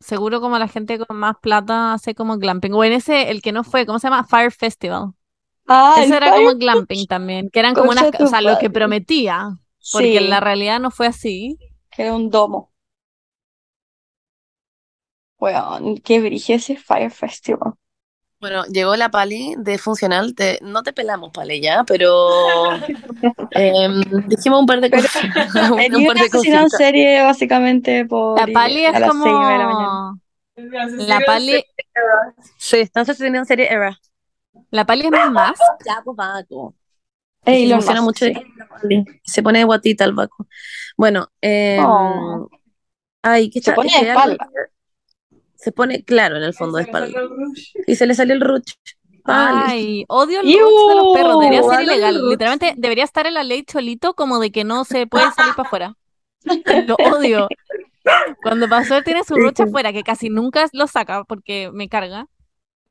[0.00, 2.72] seguro como la gente con más plata hace como glamping.
[2.74, 4.24] O en ese, el que no fue, ¿cómo se llama?
[4.24, 5.12] Fire Festival.
[5.66, 8.70] Ah, Eso el era como glamping también, que eran como unas, o sea, lo que
[8.70, 9.58] prometía,
[9.90, 11.58] porque Sí, en la realidad no fue así.
[11.90, 12.72] que era un domo.
[15.38, 17.74] Weón, qué brillo ese Fire Festival.
[18.42, 20.34] Bueno, llegó la Pali de Funcional.
[20.34, 22.72] Te- no te pelamos, Pali, ya, pero
[23.52, 25.12] em, dijimos un par de cosas.
[25.70, 29.24] un Tenía par de asesina en serie básicamente por La Pali a es las como...
[29.24, 30.18] de la mañana.
[31.06, 31.64] La Pali,
[32.58, 33.98] Sí, entonces tenían serie Era.
[34.70, 35.58] la Pali es más.
[35.86, 36.18] Ya, pues.
[37.44, 38.86] Eh, que Elon funciona Musk, mucho sí.
[38.88, 39.04] de.
[39.24, 40.46] Se pone de guatita el Baco.
[40.96, 42.48] Bueno, em, Oh.
[43.22, 43.74] ay, ¿qué Se está?
[43.76, 44.48] pone de algo- espalda.
[45.62, 47.20] Se pone, claro, en el fondo de espalda.
[47.86, 48.72] Y se le salió el ruch.
[49.24, 52.28] Ay, odio el roots de los perros, debería ser ilegal.
[52.28, 55.66] Literalmente debería estar en la ley cholito como de que no se puede salir para
[55.68, 55.94] afuera.
[56.88, 57.46] Lo odio.
[58.42, 62.26] Cuando Pastor tiene su rocha afuera, que casi nunca lo saca porque me carga,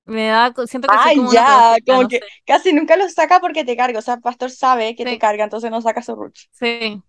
[0.05, 2.25] me da, siento que Ay, como ya, como no que sé.
[2.45, 3.99] casi nunca lo saca porque te carga.
[3.99, 5.09] O sea, pastor sabe que Sí.
[5.09, 6.45] te carga, entonces no saca su ruch.
[6.53, 7.01] Sí,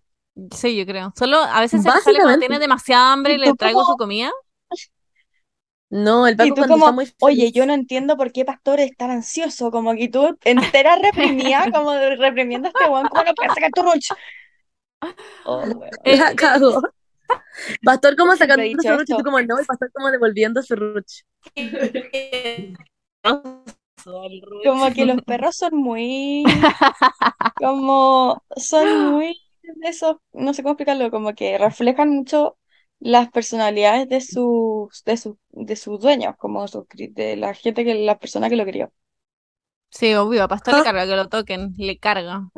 [0.51, 1.13] sí, yo creo.
[1.15, 3.97] Solo a veces se le sale cuando tiene demasiada hambre Y le traigo como- su
[3.97, 4.31] comida.
[5.93, 7.53] No, el Y Paco tú cuando como, está muy oye, feliz.
[7.53, 11.91] yo no entiendo por qué pastor es tan ansioso, como que tú entera reprimida, como
[11.93, 14.13] de- reprimiendo a este weón, ¿cómo no puedes sacar tu ruch?
[15.45, 16.35] Oh, weón.
[16.35, 16.81] Cagó.
[17.83, 21.23] Pastor como sacando su ruch y tú como no, y Pastor como devolviendo su ruch.
[24.61, 26.71] Como que los perros son muy,
[27.57, 32.57] como, son muy, de esos, no sé cómo explicarlo, como que reflejan mucho
[33.03, 37.95] las personalidades de sus, de sus, de sus dueños, como sus de la gente que,
[37.95, 38.91] la persona que lo crió.
[39.91, 40.83] Sí, obvio, a Pastor le Ah.
[40.83, 42.49] carga que lo toquen, le carga.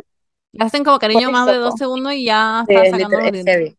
[0.53, 3.77] Le hacen como cariño más de dos segundos y ya está es, sacando heavy.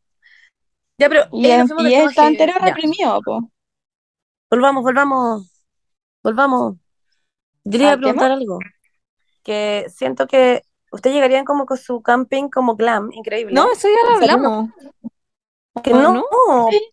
[0.98, 3.50] Ya, pero Y, fuimos y está entero Ya, reprimido, po.
[4.50, 5.52] volvamos, volvamos,
[6.22, 6.74] volvamos.
[7.64, 8.12] Yo le iba a ¿Al tema?
[8.12, 8.58] preguntar algo.
[9.42, 13.54] Que siento que ustedes llegarían como con su camping como glam, increíble.
[13.54, 14.70] No, eso ya lo hablamos.
[15.82, 16.22] Que ¿O no, no?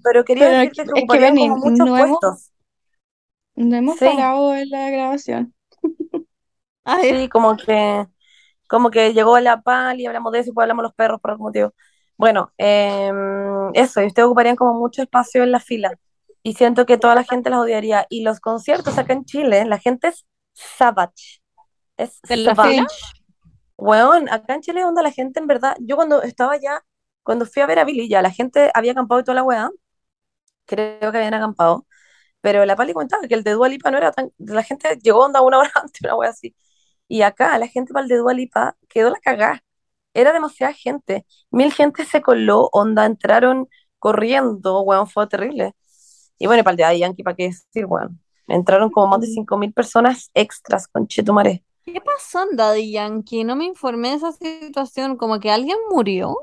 [0.03, 2.51] pero quería Pero decir es que es que, como muchos no hemos, puestos.
[3.55, 5.53] no hemos Sí, parado en la grabación.
[7.01, 7.03] Ya.
[7.09, 8.07] sí, como que,
[8.69, 11.21] como que llegó la pal y hablamos de eso y después hablamos de los perros
[11.21, 11.73] por algún motivo.
[12.17, 15.93] Bueno, em, eso, y ustedes ocuparían como mucho espacio en la fila.
[16.43, 18.05] Y siento que toda la gente las odiaría.
[18.09, 21.41] Y los conciertos acá en Chile, la gente es savage.
[21.97, 22.57] Es ¿En la savage.
[22.57, 22.87] fila?
[23.77, 26.83] Weón, acá en Chile, onda, la gente en verdad, yo cuando estaba allá,
[27.23, 29.69] cuando fui a ver a Billy, ya la gente había acampado y toda la weá,
[30.65, 31.87] creo que habían acampado,
[32.41, 35.25] pero la Pali comentaba que el de Dua Lipa no era tan, la gente llegó
[35.25, 36.55] onda una hora antes, una weá así,
[37.07, 39.63] y acá la gente para el de Dua Lipa quedó la cagá,
[40.13, 43.69] era demasiada gente, mil gente se coló, onda, entraron
[43.99, 45.73] corriendo, weón, fue terrible,
[46.39, 48.19] y bueno, para el de Daddy Yankee, ¿para qué decir, weón?
[48.47, 51.63] Entraron como más de cinco mil personas extras con Chetumare.
[51.85, 53.43] ¿Qué pasó en Daddy Yankee?
[53.43, 55.17] No me informé de esa situación.
[55.17, 56.35] Como que alguien murió.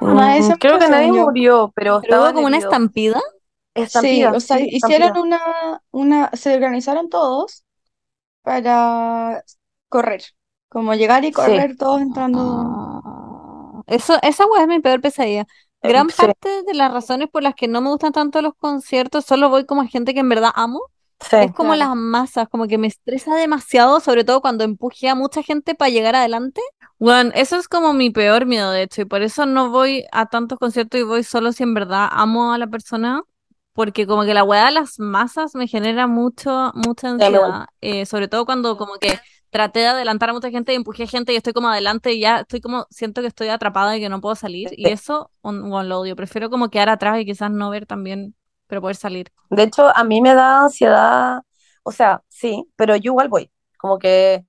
[0.00, 1.24] Mm, creo que nadie yo.
[1.24, 3.20] murió, pero Pero hubo como una estampida.
[3.86, 5.16] Sí, Estampida, o sea, sí, hicieron estampida.
[5.16, 7.64] una, una, se organizaron todos
[8.42, 9.44] para
[9.88, 10.22] correr,
[10.70, 12.72] como llegar y Sí, correr todos entrando.
[13.04, 15.46] Ah, Eso, esa weá es mi peor pesadilla.
[15.82, 19.24] eh, Gran parte de las razones por las que no me gustan tanto los conciertos,
[19.24, 20.80] solo voy como a gente que en verdad amo,
[21.20, 21.36] Sí.
[21.36, 21.90] Es como Claro.
[21.90, 25.90] las masas, como que me estresa demasiado, sobre todo cuando empuje a mucha gente para
[25.90, 26.60] llegar adelante.
[26.98, 30.26] Bueno, eso es como mi peor miedo, de hecho, y por eso no voy a
[30.26, 33.22] tantos conciertos y voy solo si en verdad amo a la persona,
[33.72, 38.06] porque como que la weá de las masas me genera mucho, mucha a ansiedad, eh,
[38.06, 39.18] sobre todo cuando como que
[39.50, 42.40] traté de adelantar a mucha gente y empujé gente y estoy como adelante y ya
[42.40, 46.00] estoy como, siento que estoy atrapada y que no puedo salir, y eso, bueno, lo
[46.00, 48.34] odio, prefiero como quedar atrás y quizás no ver también,
[48.68, 49.32] pero poder salir.
[49.50, 51.42] De hecho, a mí me da ansiedad,
[51.84, 53.50] o sea, sí, pero yo igual voy.
[53.78, 54.46] Como que,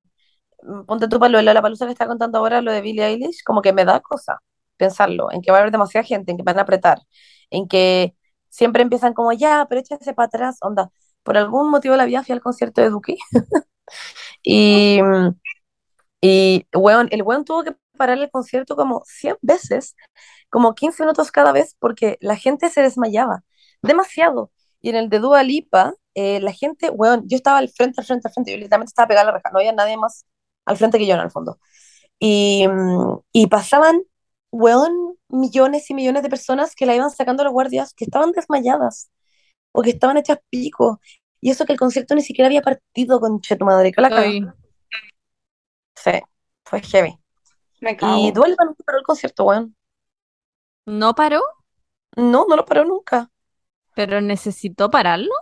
[0.63, 3.05] mm, ponte tú para lo de la palusa que está contando ahora, lo de Billie
[3.05, 4.41] Eilish, como que me da cosa
[4.78, 6.99] pensarlo, en que va a haber demasiada gente, en que van a apretar,
[7.49, 8.15] en que
[8.49, 10.91] siempre empiezan como, ya, pero échase para atrás, onda.
[11.24, 13.17] Por algún motivo la vida fui al concierto de Duki
[14.43, 15.36] y, mm,
[16.22, 19.95] y el weón tuvo que parar el concierto como 100 veces,
[20.49, 23.43] como 15 minutos cada vez, porque la gente se desmayaba
[23.82, 24.51] demasiado.
[24.82, 28.05] Y en el de Dua Lipa, eh, la gente, weón, yo estaba al frente, al
[28.07, 30.25] frente, al frente, yo literalmente estaba pegada a la reja, no había nadie más
[30.65, 31.59] al frente que yo en el fondo.
[32.19, 34.01] Y, mm, y pasaban,
[34.51, 39.11] weón, millones y millones de personas que la iban sacando los guardias, que estaban desmayadas
[39.71, 40.99] o que estaban hechas pico.
[41.41, 44.53] Y eso que el concierto ni siquiera había partido con tu madre, que la cagó.
[45.95, 46.11] Sí,
[46.65, 47.17] fue heavy.
[47.82, 48.45] Me Y cago.
[48.45, 49.75] Lipa nunca paró el concierto, weón.
[50.86, 51.41] ¿No paró?
[52.17, 53.30] No, no lo paró nunca.
[54.00, 55.34] ¿Pero necesitó pararlo?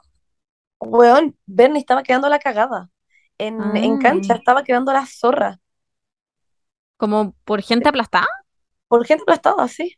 [0.80, 2.90] Weón, Bernie estaba quedando la cagada.
[3.38, 4.38] En, en cancha Ah.
[4.38, 5.60] estaba quedando la zorra.
[6.98, 8.28] ¿Como por gente aplastada?
[8.90, 9.96] Por gente aplastada, así.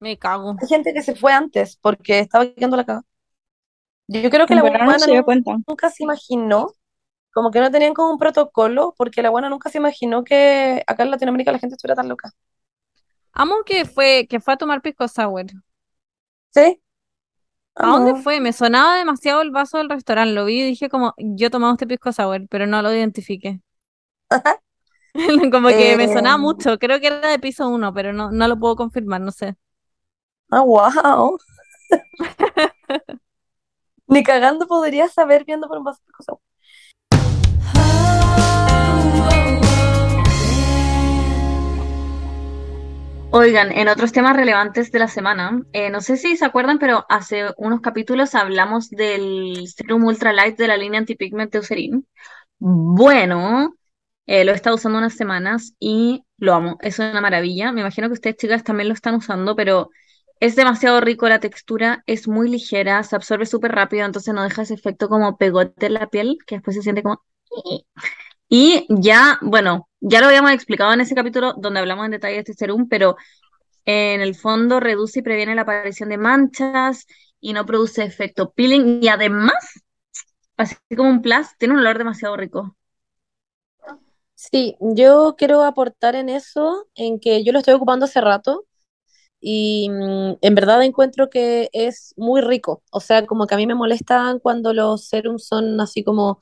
[0.00, 0.56] Me cago.
[0.60, 3.04] Hay gente que se fue antes porque estaba quedando la cagada.
[4.08, 5.56] Yo creo que En la verdad no buena se dio cuenta.
[5.66, 6.72] nunca se imaginó,
[7.32, 11.04] como que no tenían como un protocolo, porque la buena nunca se imaginó que acá
[11.04, 12.32] en Latinoamérica la gente estuviera tan loca.
[13.32, 15.46] Amo que fue, que fue a tomar pisco sour.
[16.58, 16.80] ¿Sí?
[17.80, 18.40] ¿A dónde fue?
[18.40, 20.34] Me sonaba demasiado el vaso del restaurante.
[20.34, 23.60] Lo vi y dije como, yo tomaba este pisco sour, pero no lo identifiqué.
[25.52, 26.78] Como que me Eh, sonaba mucho.
[26.78, 29.56] Creo que era de piso uno, pero no, no lo puedo confirmar, no sé.
[30.52, 31.38] ah, wow.
[34.06, 36.36] Ni cagando podría saber viendo por un vaso de cosas.
[43.30, 47.04] Oigan, en otros temas relevantes de la semana, eh, no sé si se acuerdan, pero
[47.10, 52.06] hace unos capítulos hablamos del Serum Ultra Light de la línea Antipigment de Eucerin.
[52.58, 53.74] Bueno,
[54.26, 57.70] eh, lo he estado usando unas semanas y lo amo, es una maravilla.
[57.70, 59.90] Me imagino que ustedes, chicas, también lo están usando, pero
[60.40, 64.62] es demasiado rico la textura, es muy ligera, se absorbe súper rápido, entonces no deja
[64.62, 67.22] ese efecto como pegote en la piel, que después se siente como...
[68.48, 72.40] Y ya, bueno, ya lo habíamos explicado en ese capítulo donde hablamos en detalle de
[72.40, 73.16] este serum, pero
[73.84, 77.06] en el fondo reduce y previene la aparición de manchas
[77.40, 79.54] y no produce efecto peeling y además,
[80.56, 82.76] así como un plus, tiene un olor demasiado rico.
[84.34, 88.66] Sí, yo quiero aportar en eso, en que yo lo estoy ocupando hace rato
[89.40, 92.82] y mm, en verdad encuentro que es muy rico.
[92.90, 96.40] O sea, como que a mí me molestan cuando los serums son así como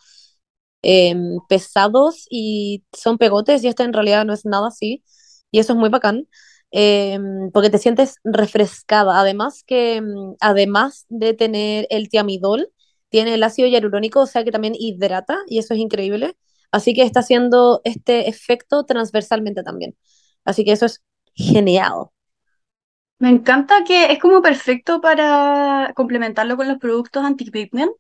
[0.87, 5.03] em, pesados y son pegotes y este en realidad no es nada así
[5.51, 6.29] y eso es muy bacán
[6.71, 9.21] em, porque te sientes refrescada.
[9.21, 12.69] Además que mm, además de tener el tiamidol,
[13.09, 16.37] tiene el ácido hialurónico, o sea que también hidrata y eso es increíble.
[16.73, 19.97] Así que está haciendo este efecto transversalmente también.
[20.45, 21.03] Así que eso es
[21.35, 22.11] genial.
[23.19, 27.97] Me encanta que es como perfecto para complementarlo con los productos anti-pigment.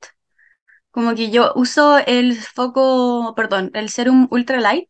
[0.96, 4.88] Como que yo uso el foco, perdón, el serum ultra light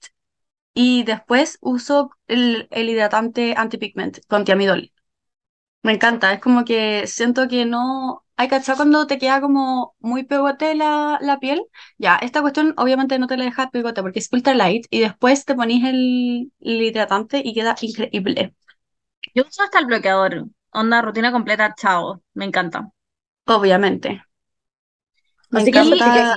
[0.75, 4.93] y después uso el, el hidratante anti-pigment con tiamidol.
[5.83, 8.25] Me encanta, es como que siento que no...
[8.37, 11.65] Hay cachado cuando te queda como muy pegote la, la piel.
[11.99, 15.45] Ya, esta cuestión obviamente no te la deja pegote porque es ultra light y después
[15.47, 18.55] te ponís el, el hidratante y queda increíble.
[19.35, 22.91] Yo uso hasta el bloqueador, onda rutina completa, chao, me encanta.
[23.47, 24.26] Obviamente.
[25.51, 26.35] Me Así que encanta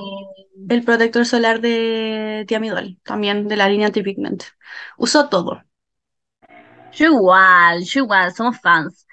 [0.70, 4.44] el protector solar de Tiamidol, también de la línea anti-pigment.
[4.98, 5.64] Uso todo.
[6.94, 9.08] Yo igual, yo igual, somos fans.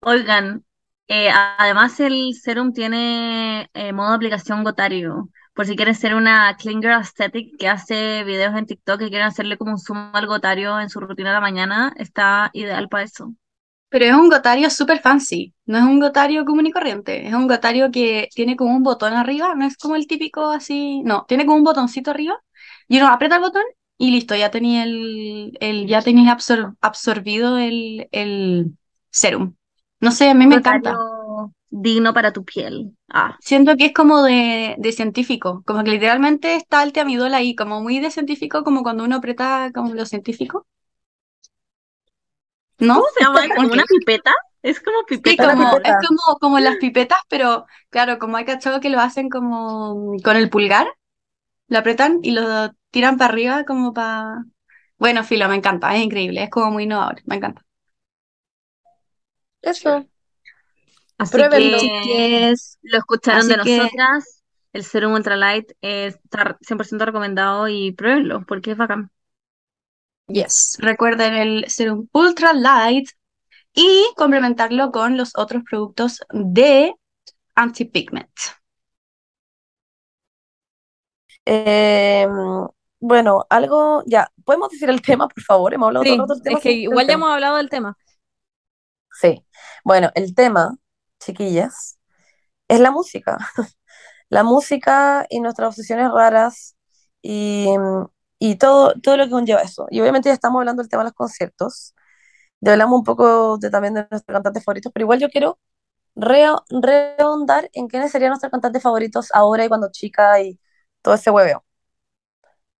[0.00, 0.64] Oigan,
[1.08, 5.30] eh, además el serum tiene eh, modo aplicación gotario.
[5.54, 9.28] Por si quieren ser una clean girl aesthetic que hace videos en TikTok y quieren
[9.28, 13.04] hacerle como un zoom al gotario en su rutina de la mañana, está ideal para
[13.04, 13.34] eso.
[13.90, 17.48] Pero es un gotario súper fancy, no es un gotario común y corriente, es un
[17.48, 21.46] gotario que tiene como un botón arriba, no es como el típico así, no, tiene
[21.46, 22.38] como un botoncito arriba
[22.86, 23.62] y uno aprieta el botón
[23.96, 28.72] y listo, ya tenía el, el ya tenías absor- absorbido el, el
[29.10, 29.54] serum.
[30.00, 30.92] No sé, a mí me encanta.
[31.70, 32.96] Digno para tu piel.
[33.08, 37.54] Ah, Siento que es como de, de científico, como que literalmente está el teamidol ahí,
[37.54, 40.66] como muy de científico, como cuando uno aprieta como lo científico.
[42.78, 42.94] ¿No?
[42.94, 43.40] ¿cómo se llama?
[43.54, 44.34] ¿Como una pipeta?
[44.62, 45.44] Es como Sí, pipeta.
[45.44, 45.98] Una como, pipeta.
[46.00, 50.36] es como, como las pipetas, pero claro, como hay cachado que lo hacen como con
[50.36, 50.86] el pulgar,
[51.68, 54.44] lo apretan y lo tiran para arriba como para...
[54.98, 57.64] Bueno, filo, me encanta, es increíble, es como muy innovador, me encanta.
[59.62, 60.06] Eso.
[61.18, 61.78] Así Pruébenlo.
[61.78, 64.34] que Chiques, lo escucharon Así de que- nosotras.
[64.74, 69.10] El Serum Ultralight está 100% recomendado y pruébenlo porque es bacán.
[70.28, 73.08] Yes, recuerden el serum Ultra Light
[73.74, 76.94] y complementarlo con los otros productos de
[77.54, 78.30] anti-pigment.
[81.44, 82.26] Eh,
[83.00, 85.72] bueno, algo, ya, ¿podemos decir el tema, por favor?
[85.72, 86.56] Hemos hablado todo Sí, el del tema.
[86.58, 87.24] es que igual ya tema.
[87.24, 87.96] hemos hablado del tema.
[89.12, 89.44] Sí.
[89.84, 90.76] Bueno, el tema,
[91.20, 91.98] chiquillas,
[92.68, 93.38] es la música.
[94.30, 96.76] La música y nuestras obsesiones raras
[97.22, 97.66] y,
[98.38, 99.86] y todo, todo lo que conlleva eso.
[99.90, 101.94] Y obviamente ya estamos hablando del tema de los conciertos.
[102.60, 105.58] Ya hablamos un poco de, también de nuestros cantantes favoritos, pero igual yo quiero
[106.16, 110.60] re- rehondar en quiénes serían nuestros cantantes favoritos ahora y cuando chica y
[111.02, 111.64] todo ese hueveo.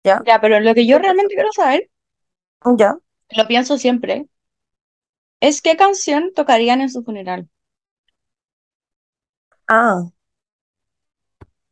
[0.05, 0.27] ¿Ya?
[0.27, 1.91] Ya, pero lo que yo realmente quiero saber,
[2.79, 2.99] ¿Ya?
[3.31, 4.29] lo pienso siempre,
[5.41, 7.49] es qué canción tocarían en su funeral.
[9.69, 10.11] Ah,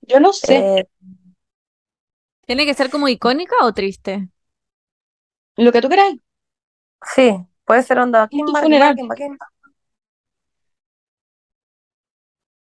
[0.03, 0.87] Yo no sé, eh,
[2.47, 4.29] ¿Tiene que ser como icónica o triste?
[5.57, 6.21] lo que tú queráis.
[7.15, 8.29] sí, puede ser onda.
[8.29, 8.95] Kimba, Kimba.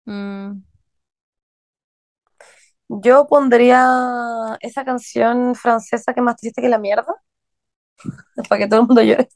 [0.06, 0.62] Mm,
[2.88, 7.14] Yo pondría esa canción francesa que es más triste que la mierda,
[8.48, 9.28] para que todo el mundo llore.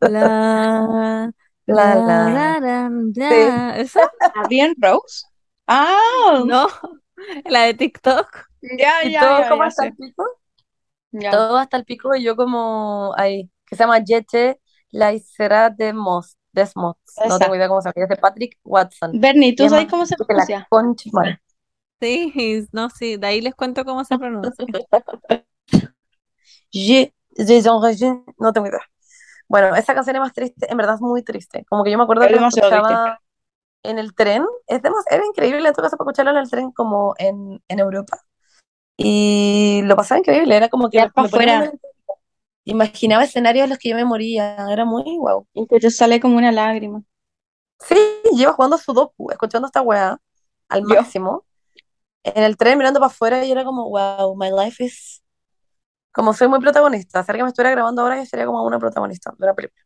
[0.00, 1.32] La,
[1.66, 2.28] La, la, la.
[2.28, 3.76] la, la, la.
[3.78, 4.00] ¿Esa?
[4.48, 5.24] ¿Bien Rose?
[5.66, 6.68] Ah, No,
[7.46, 8.48] la de TikTok.
[8.78, 9.86] Ya, Y ya, todo ya, como ya hasta sé.
[9.86, 10.24] el pico,
[11.12, 11.30] Ya.
[11.30, 14.60] todo hasta el pico, y yo como ahí, que se llama Jete
[14.90, 19.18] Laisera de Mos, Desmos, no tengo idea cómo se llama, es de Patrick Watson.
[19.20, 20.68] Bernie, ¿tú es sabes cómo se la pronuncia?
[22.00, 22.32] Sí,
[22.72, 24.66] no, sí, de ahí les cuento cómo se pronuncia.
[26.72, 27.62] Je- je-
[27.96, 28.80] je- no tengo idea.
[29.48, 31.64] Bueno, esa canción es más triste, en verdad es muy triste.
[31.68, 33.10] Como que yo me acuerdo que la demasiado triste.
[33.10, 33.20] escuchaba
[33.84, 34.44] en el tren.
[34.68, 37.78] Es demas- era increíble en todo caso para escucharlo en el tren como en, en
[37.80, 38.18] Europa.
[38.96, 41.72] Y lo pasaba increíble, era como que Ya me,
[42.64, 44.56] imaginaba escenarios en los que yo me moría.
[44.70, 45.46] Era muy guau.
[45.54, 47.02] Y que te sale como una lágrima.
[47.80, 47.96] Sí,
[48.32, 50.18] llevo jugando Sudoku, escuchando esta weá
[50.68, 50.88] al Yo.
[50.88, 51.44] máximo.
[52.24, 55.22] En el tren mirando para afuera y era como, wow, my life is...
[56.12, 59.30] Como soy muy protagonista, si alguien me estuviera grabando ahora yo sería como una protagonista
[59.38, 59.82] de una película.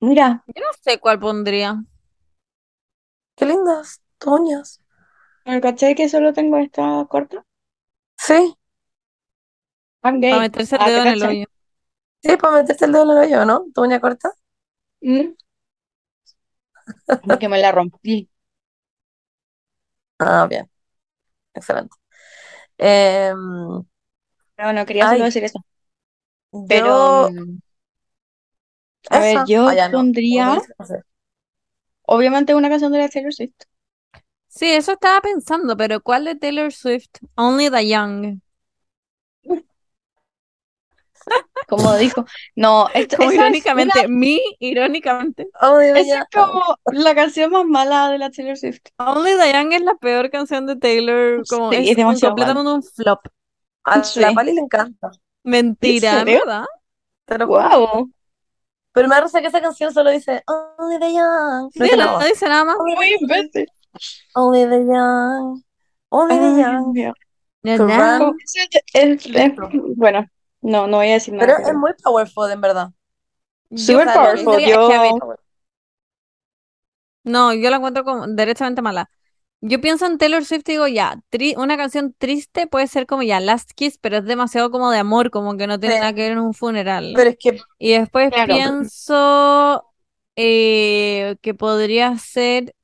[0.00, 1.84] Mira, Yo no sé cuál pondría.
[3.36, 4.80] Qué lindas, toñas.
[5.64, 7.44] ¿Cachai que solo tengo esta corta?
[8.26, 8.56] Sí,
[10.04, 10.28] I'm gay.
[10.28, 11.24] Para meterse el Ah, ¿te dedo en el cachai?
[11.24, 11.44] hoyo.
[12.22, 13.66] sí, para meterte el dedo en el hoyo, ¿no?
[13.74, 14.32] Tu uña corta.
[15.04, 15.34] Mm.
[17.26, 18.28] Porque me la rompí.
[20.18, 20.70] Ah, bien,
[21.54, 21.96] excelente.
[22.78, 23.84] Em,
[24.58, 25.58] No, no quería solo ay, decir eso.
[26.66, 27.30] Pero, yo...
[27.30, 27.58] mm,
[29.10, 31.02] a ver, Esa, yo ah, no, pondría, dice, no sé.
[32.02, 33.54] obviamente, una canción de la Taylor Swift.
[34.50, 37.08] Sí, eso estaba pensando, pero ¿cuál de Taylor Swift?
[37.36, 38.40] Only the Young.
[41.68, 42.24] Como dijo,
[42.56, 45.48] no, esto, Como es una, irónicamente, mi, irónicamente.
[45.60, 46.22] Oh, Dios, esa ya.
[46.22, 48.80] es como la canción más mala de la Taylor Swift.
[48.98, 52.36] Only the Young es la peor canción de Taylor, como Sí, es es un, demasiado
[52.36, 52.56] mal.
[52.56, 53.20] completamente un flop.
[53.84, 54.20] A Sí.
[54.20, 55.10] la Pali le encanta,
[55.44, 56.24] Mentira, ¿En?
[56.24, 56.64] ¿verdad?
[57.28, 57.46] juro.
[57.46, 58.10] Wow.
[58.92, 61.70] Pero me risa que esa canción solo dice Only the young.
[61.74, 62.76] No Sí, no, nada no dice nada más.
[62.78, 63.66] Muy imbécil.
[64.34, 65.62] Only the young.
[66.08, 66.92] Only the Ay, Dios young.
[66.92, 67.12] mío.
[67.62, 67.80] Es-
[68.94, 69.52] es- es-
[69.96, 70.26] bueno,
[70.62, 71.46] no, no voy a decir nada.
[71.56, 72.90] Pero es muy powerful, en verdad.
[73.74, 74.58] Super powerful.
[74.60, 74.88] Yo,
[77.22, 79.10] No, yo la encuentro como derechamente mala.
[79.62, 83.22] Yo pienso en Taylor Swift y digo, ya, tri- una canción triste puede ser como
[83.22, 86.00] ya Last Kiss, pero es demasiado como de amor, como que no tiene Sí.
[86.00, 87.12] nada que ver en un funeral.
[87.14, 88.54] Pero es que Y después Claro.
[88.54, 89.84] pienso
[90.36, 92.74] eh, que podría ser,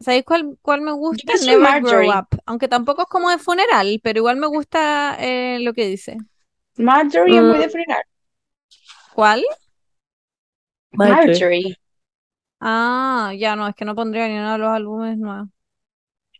[0.00, 1.32] ¿sabéis cuál, cuál me gusta?
[1.40, 2.18] Never Grow Marjorie.
[2.18, 6.18] Up, aunque tampoco es como de funeral, pero igual me gusta eh, lo que dice.
[6.78, 7.50] Marjorie es Mm.
[7.50, 8.04] muy de frenar.
[9.14, 9.42] ¿Cuál?
[10.96, 11.76] Marjorie.
[12.60, 15.48] Ah, ya no, es que no pondría ni uno de los álbumes nuevos.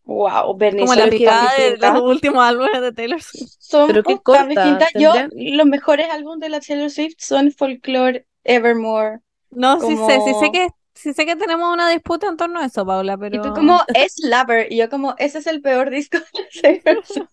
[0.06, 3.52] Wow, Bernie, Como la picada de los últimos álbumes de Taylor Swift.
[3.58, 4.90] Son Pero qué corta, distintas.
[4.94, 9.20] Yo, los mejores álbumes de la Taylor Swift son Folklore, Evermore.
[9.50, 10.68] No, sí sé, sí sé que,
[11.04, 13.80] sí sé que tenemos una disputa en torno a eso, Paula, Y pero tú como,
[13.94, 14.72] es Lover.
[14.72, 16.18] Y yo como, ese es el peor disco
[16.62, 17.28] de Taylor Swift.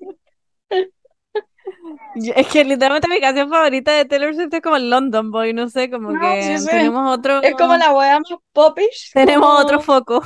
[2.36, 5.90] Es que literalmente mi canción favorita de Taylor Swift es como London Boy, no sé,
[5.90, 6.70] como No, que sí sé.
[6.70, 9.12] tenemos otro, Es como la wea más popish.
[9.14, 10.22] tenemos como- otro foco.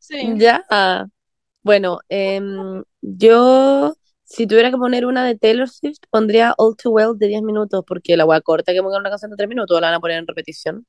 [0.00, 0.16] Sí.
[0.36, 0.64] Ya.
[1.62, 7.12] Bueno, em, yo, si tuviera que poner una de Taylor Swift, pondría All Too Well
[7.16, 9.86] de 10 minutos, porque la hueá corta que ponga una canción de 3 minutos la
[9.88, 10.86] van a poner en repetición.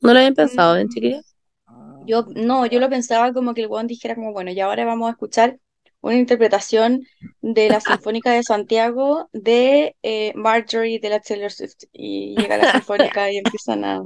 [0.00, 1.34] ¿No lo habían pensado, ¿eh, chiquillos?
[2.06, 5.08] Yo, no, yo lo pensaba como que el weón dijera como, bueno, y ahora vamos
[5.08, 5.58] a escuchar
[6.00, 7.04] una interpretación
[7.40, 11.84] de la Sinfónica de Santiago de eh, Marjorie de la Taylor Swift.
[11.92, 14.02] Y llega la Sinfónica y empiezan a...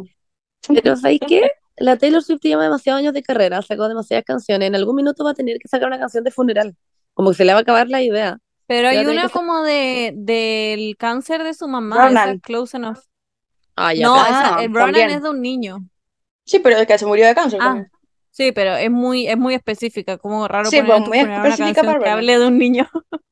[0.68, 1.50] Pero ¿sabéis qué?
[1.76, 4.68] La Taylor Swift lleva demasiados años de carrera, sacó demasiadas canciones.
[4.68, 6.76] En algún minuto va a tener que sacar una canción de funeral.
[7.14, 8.38] Como que se le va a acabar la idea.
[8.66, 12.38] Pero hay una como de del cáncer de su mamá, esa Ronan.
[12.38, 12.98] Close Enough.
[13.76, 15.10] Ah, ya, No, pero- esa, Ah, el Ronan también.
[15.10, 15.78] es de un niño.
[16.44, 17.90] Sí, pero es que se murió de cáncer Ah, también.
[18.30, 21.98] sí, pero es muy, es muy específica, como raro Sí, poner pues, muy específica para
[22.00, 22.88] que hable de un niño.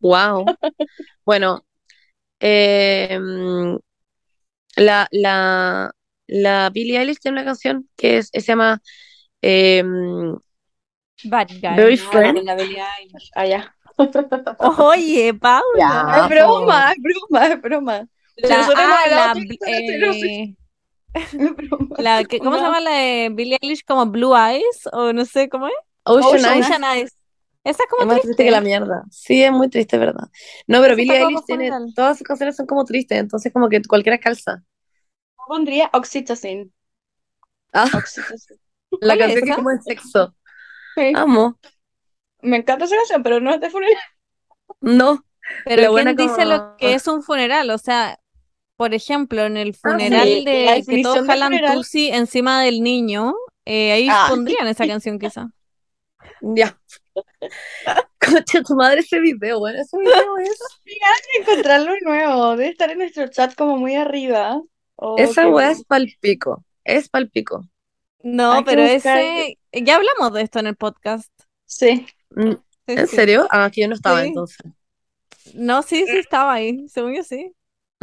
[0.00, 0.44] Wow.
[1.24, 1.64] Bueno,
[2.40, 3.18] eh,
[4.76, 5.90] la, la,
[6.26, 8.82] la Billie Eilish tiene una canción que es- se llama
[9.40, 9.82] eh,
[11.24, 11.76] Bad guy.
[11.76, 12.38] Very Ah, Friend.
[12.44, 13.30] la Billie Eilish.
[13.34, 13.74] Ah, ya.
[14.78, 15.62] Oye, Paula.
[15.78, 16.22] Ya.
[16.24, 18.08] Es broma, es broma, es broma.
[18.36, 19.34] La, ah, la,
[19.66, 20.54] eh,
[21.98, 23.84] la que, ¿cómo se llama la de Billie Eilish?
[23.84, 25.74] Como Blue Eyes, o no sé cómo es.
[26.04, 26.66] Ocean Ocean Eyes.
[26.66, 27.16] Ocean Eyes.
[27.62, 29.04] Esa es como Es más triste que la mierda.
[29.10, 30.28] Sí, es muy triste, ¿verdad?
[30.66, 34.18] No, pero Billie Eilish tiene, todas sus canciones son como tristes, entonces como que cualquiera
[34.18, 34.62] calza.
[35.38, 36.72] Yo pondría Oxytocin.
[37.72, 38.58] Ah, Oxytocin.
[39.00, 40.34] la ¿Cuál es canción que es como de sexo.
[40.96, 41.12] Sí.
[41.14, 41.58] Amo.
[42.42, 43.96] Me encanta esa canción, pero no es de funeral.
[44.80, 45.24] No.
[45.64, 47.70] Pero buena ¿quién dice como- lo que es un funeral?
[47.70, 48.18] O sea,
[48.76, 53.34] por ejemplo, en el Ah, funeral sí, de que todos jalan tusi encima del niño,
[53.64, 54.26] eh, ahí Ah.
[54.28, 55.48] pondrían esa canción quizá.
[56.40, 56.78] Ya.
[58.20, 60.58] Concha tu madre ese video, bueno, ese video es.
[61.40, 62.56] Encontrarlo de nuevo.
[62.56, 64.60] Debe estar en nuestro chat como muy arriba.
[64.96, 65.70] Oh, Esa weá bueno.
[65.70, 66.64] es palpico.
[66.84, 67.64] Es palpico.
[68.22, 71.30] No, Hay pero buscar- ese, ya hablamos de esto en el podcast.
[71.66, 72.06] Sí.
[72.30, 72.52] Mm,
[72.86, 73.16] Sí, ¿En sí.
[73.16, 73.46] serio?
[73.50, 74.28] Ah, que yo no estaba Sí.
[74.28, 74.58] entonces.
[75.54, 77.52] No, sí, sí estaba ahí, según yo sí.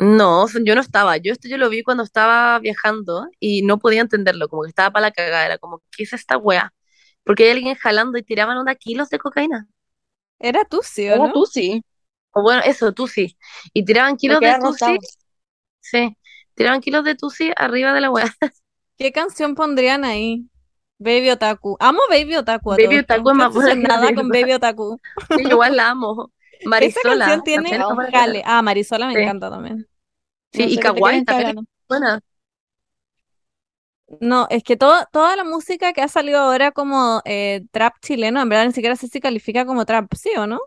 [0.01, 1.17] No, yo no estaba.
[1.17, 4.91] Yo esto yo lo vi cuando estaba viajando y no podía entenderlo, como que estaba
[4.91, 5.45] para la cagada.
[5.45, 6.73] Era como, ¿qué es esta weá?
[7.23, 9.67] Porque hay alguien jalando y tiraban onda kilos de cocaína.
[10.39, 11.33] Era Tusi, ¿o Era no?
[12.33, 13.37] O bueno, eso, tusi.
[13.73, 14.97] Y tiraban kilos de tusi.
[15.81, 16.17] Sí,
[16.55, 18.25] tiraban kilos de tusi arriba de la weá.
[18.97, 20.47] ¿Qué canción pondrían ahí?
[20.97, 21.77] Baby Otaku.
[21.79, 22.99] Amo Baby Otaku a Baby.
[22.99, 24.29] Otaku es más buena obsesionada con.
[24.29, 24.99] Baby Otaku.
[25.35, 26.31] Sí, igual la amo.
[26.59, 27.25] Esa Marisola.
[27.25, 28.43] canción tiene jale.
[28.45, 29.21] Ah, Marisola me Sí.
[29.21, 29.87] encanta también.
[30.53, 31.55] Sí, No y sé Kawaii también es
[31.87, 32.19] buena.
[34.19, 38.41] No, es que todo, toda la música que ha salido ahora como eh, trap chileno,
[38.41, 40.59] en verdad ni siquiera sé si califica como trap, ¿sí o no?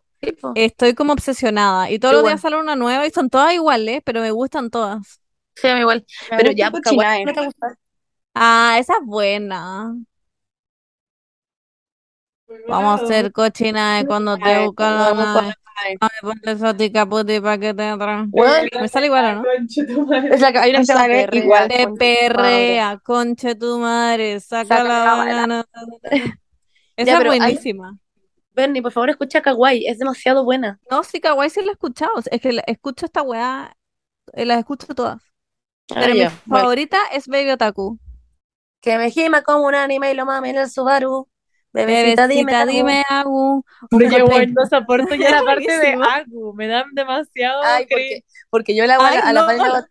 [0.55, 1.91] Estoy como obsesionada.
[1.91, 5.21] Y todos los días sale una nueva y son todas iguales, pero me gustan todas.
[5.55, 6.05] Sí, a mí igual.
[6.31, 6.71] Me Pero ya.
[6.71, 7.79] Kawaii no te gusta.
[8.35, 9.95] Ah, esa es buena.
[12.69, 15.99] Vamos a hacer cochina de cuando te buscan la vamos nave.
[16.01, 18.29] Ay, No me pones a ti caputi pa' que te atrás.
[18.81, 19.51] Me sale igual, ¿o no?
[20.35, 21.69] es la, hay una que sale Perrea, igual.
[21.69, 25.67] Tu perrea, conche tu madre, saca Saca la.
[26.97, 27.99] Esa Ya, es buenísima.
[28.53, 30.79] Bernie, por favor, escucha Kawaii, es demasiado buena.
[30.89, 32.13] No, sí, Kawaii sí la he escuchado.
[32.31, 33.77] Es que la- escucho esta weá,
[34.33, 35.21] eh, las escucho todas.
[35.91, 37.99] Ah, Pero mi favorita es Baby Otaku.
[38.81, 41.29] Que me gima como un anime y lo mame en el Subaru.
[41.75, 42.71] Bebecita, Bebecita, Agu.
[42.71, 43.65] dime, Agu.
[43.91, 45.99] Ojo, bueno, no soporto ya la parte de.
[46.01, 49.57] Agu, me dan demasiado Ay, porque, porque yo le hago a la, Ay, a la
[49.57, 49.87] no.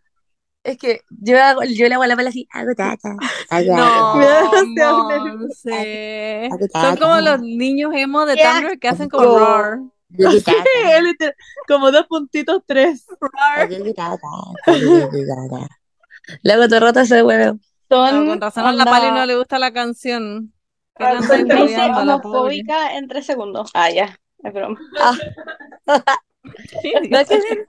[0.64, 4.24] Es que yo hago, yo le hago a la Vale así, hago tata, No, Me
[4.24, 5.36] da demasiado.
[5.36, 6.48] Monse.
[6.50, 9.38] Hago Son como los niños emo de Tumblr que hacen como asco.
[9.38, 9.78] roar.
[11.68, 13.04] como dos puntitos tres.
[16.50, 17.58] hago todo el rato ese huevo.
[17.90, 20.53] No, Son con razón a la Pali no le gusta la canción.
[20.96, 21.92] Pobre.
[22.00, 23.70] homofóbica en tres segundos.
[23.74, 24.16] Ah, ya.
[24.38, 24.78] Es broma.
[27.10, 27.66] ¿No que ver?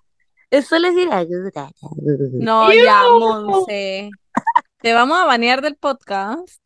[0.52, 1.88] Es solo decir hago tata.
[2.34, 4.10] No, ya, Monse.
[4.82, 6.62] Te vamos a banear del podcast.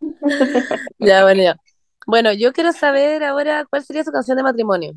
[0.98, 1.56] Ya, bueno, ya.
[2.06, 4.92] Bueno, yo quiero saber ahora cuál sería su canción de matrimonio.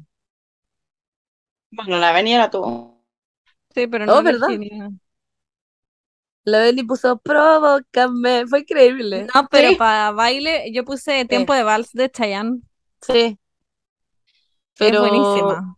[1.71, 3.01] Bueno, la avenida era tú.
[3.73, 4.47] Sí, pero Oh, no ¿verdad?
[4.49, 4.89] ni una.
[6.47, 9.27] La Beli puso Provócame, fue increíble.
[9.35, 9.75] No, pero Sí.
[9.75, 12.61] para baile yo puse Tiempo de Vals de Chayanne.
[13.01, 13.19] Sí.
[13.19, 13.37] Es
[14.77, 15.75] Pero buenísima.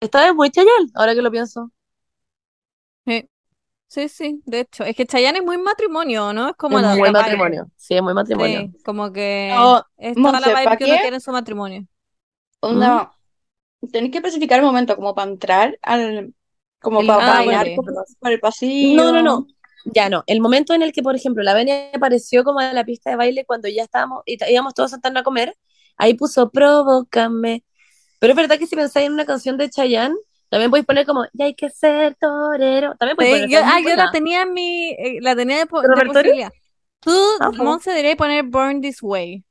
[0.00, 1.70] esta vez muy Chayanne, ahora que lo pienso.
[3.04, 3.28] Sí.
[3.88, 4.84] Sí, sí, de hecho.
[4.84, 6.48] Es que Chayanne es muy matrimonio, ¿no?
[6.48, 7.12] Es como Es la, muy vibe.
[7.12, 7.70] matrimonio.
[7.76, 8.60] Sí, es muy matrimonio.
[8.72, 11.86] Sí, como que No, es toda la vibe ¿pa' que uno quiere en su matrimonio.
[12.60, 13.12] Onda,
[13.92, 16.32] tenés que especificar el momento como para entrar al,
[16.80, 17.56] como El para baile.
[17.56, 17.76] bailar
[18.20, 18.96] por el pasillo.
[19.02, 19.46] No, no, no.
[19.86, 20.24] Ya no.
[20.26, 23.16] El momento en el que, por ejemplo, la Beni apareció como a la pista de
[23.16, 25.56] baile cuando ya estábamos, y íbamos todos sentando a comer,
[25.96, 27.64] ahí puso Provócame.
[28.18, 30.16] Pero es verdad que si pensáis en una canción de Chayanne,
[30.48, 32.94] también podéis poner como Ya hay que ser torero.
[32.98, 35.66] También podéis Sí, poner yo, ah, yo la tenía en mi, eh, la tenía de,
[35.66, 36.50] po- ¿Tu de posibilidad.
[37.00, 37.50] Tú, Ah.
[37.52, 39.44] Monse, deberías poner Born This Way.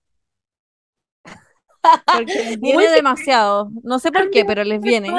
[2.14, 3.70] Porque viene demasiado.
[3.84, 5.10] No sé por qué, pero les viene.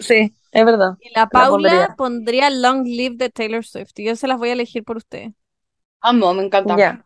[0.00, 0.98] Sí, es verdad.
[1.00, 1.96] Y la La Paula pondría.
[1.96, 3.92] pondría Long Live de Taylor Swift.
[3.98, 5.32] Y yo se las voy a elegir por usted.
[6.00, 6.76] Amo, me encanta.
[6.76, 7.04] Ya.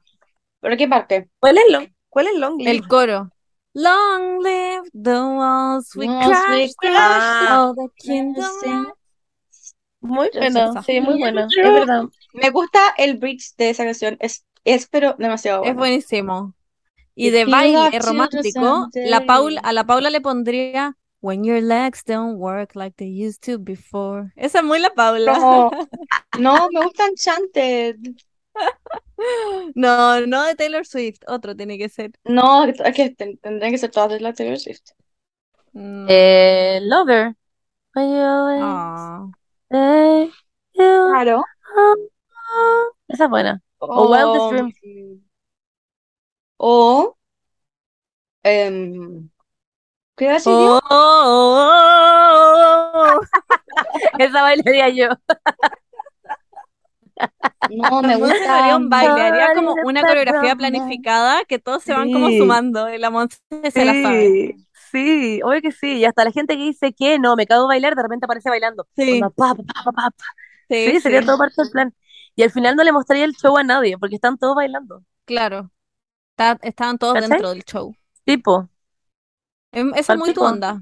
[0.60, 1.30] ¿Pero qué parte?
[1.38, 2.70] ¿Cuál es long, cuál es long live?
[2.70, 3.30] El coro.
[3.74, 8.92] Long live the walls we crashed crashed all the Kingdom.
[10.00, 10.82] Muy esa.
[10.82, 12.04] sí, muy buena, es verdad.
[12.32, 14.16] Me gusta el bridge de esa canción.
[14.20, 15.78] Es, es pero demasiado Es bueno.
[15.78, 16.54] buenísimo.
[17.14, 19.70] Y de baile romántico, la Paula, someday.
[19.70, 24.32] a la Paula le pondría When your legs don't work like they used to before.
[24.36, 25.34] Esa es muy la Paula.
[25.34, 25.70] Como,
[26.38, 27.96] no, me gusta Enchanted.
[29.74, 32.12] No, no de Taylor Swift, otro tiene que ser.
[32.24, 34.90] No, es que ten- tendrían que ser todas de la Taylor Swift.
[35.72, 36.06] No.
[36.08, 37.34] Eh, Lover.
[40.72, 41.44] Claro.
[43.08, 43.62] Esa es buena.
[43.78, 44.74] O Wildest O, Dreams.
[46.58, 47.16] o
[48.42, 49.28] em,
[50.16, 50.80] ¿qué Oh, yo?
[50.90, 51.60] oh,
[52.94, 53.20] oh.
[54.18, 55.08] Esa bailaría yo.
[57.68, 58.58] No, me Monse no gusta.
[58.58, 62.38] haría un baile, haría como una coreografía planificada que todos se van como Sí.
[62.38, 63.38] sumando y la Monse
[63.70, 64.32] se la sabe.
[64.32, 64.54] Sí,
[64.92, 65.98] sí, obvio que sí.
[65.98, 68.50] Y hasta la gente que dice que no, me cago de bailar, de repente aparece
[68.50, 68.86] bailando.
[68.96, 69.54] Sí, pa, pa,
[69.92, 70.10] pa,
[70.68, 71.94] sí, Sí, sería sí, todo parte del plan.
[72.36, 75.02] Y al final no le mostraría el show a nadie, porque están todos bailando.
[75.24, 75.70] claro.
[76.32, 77.28] Está- estaban todos ¿Cachai?
[77.30, 77.96] dentro del show.
[78.24, 78.68] Tipo,
[79.96, 80.80] Esa es muy tu onda.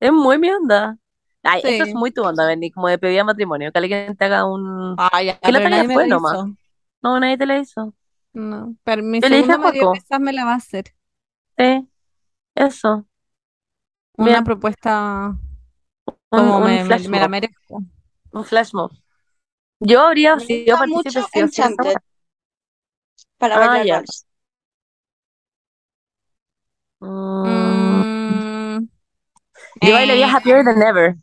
[0.00, 0.98] Es muy mi onda.
[1.42, 3.72] Ay, eso es muy tu onda, Benny, como de pedir matrimonio.
[3.72, 4.94] Que alguien te haga un.
[4.98, 6.56] Ah, ya, Que la nadie me después hizo.
[7.02, 7.94] No, nadie te la hizo.
[8.34, 9.94] No, pero mi Yo le dije a segundo medio Juaco.
[10.00, 10.84] quizás me la va a hacer.
[11.58, 11.88] Sí,
[12.54, 13.06] eso.
[14.18, 14.44] Una Bien.
[14.44, 15.36] propuesta
[16.30, 17.82] como un me, me- flash me la merezco.
[18.32, 18.92] Un flash mob.
[19.80, 21.62] Yo habría Me sido partícipe sí
[23.38, 24.04] para Ah, bailar ya.
[27.00, 27.85] Mm,
[29.80, 31.16] Yo bailaría eh, Happier Than Ever.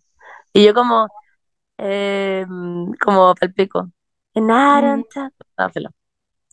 [0.54, 1.08] Y yo como,
[1.78, 2.46] eh,
[3.04, 3.90] como palpico.
[4.36, 4.98] Ah.
[5.56, 5.88] Hasta el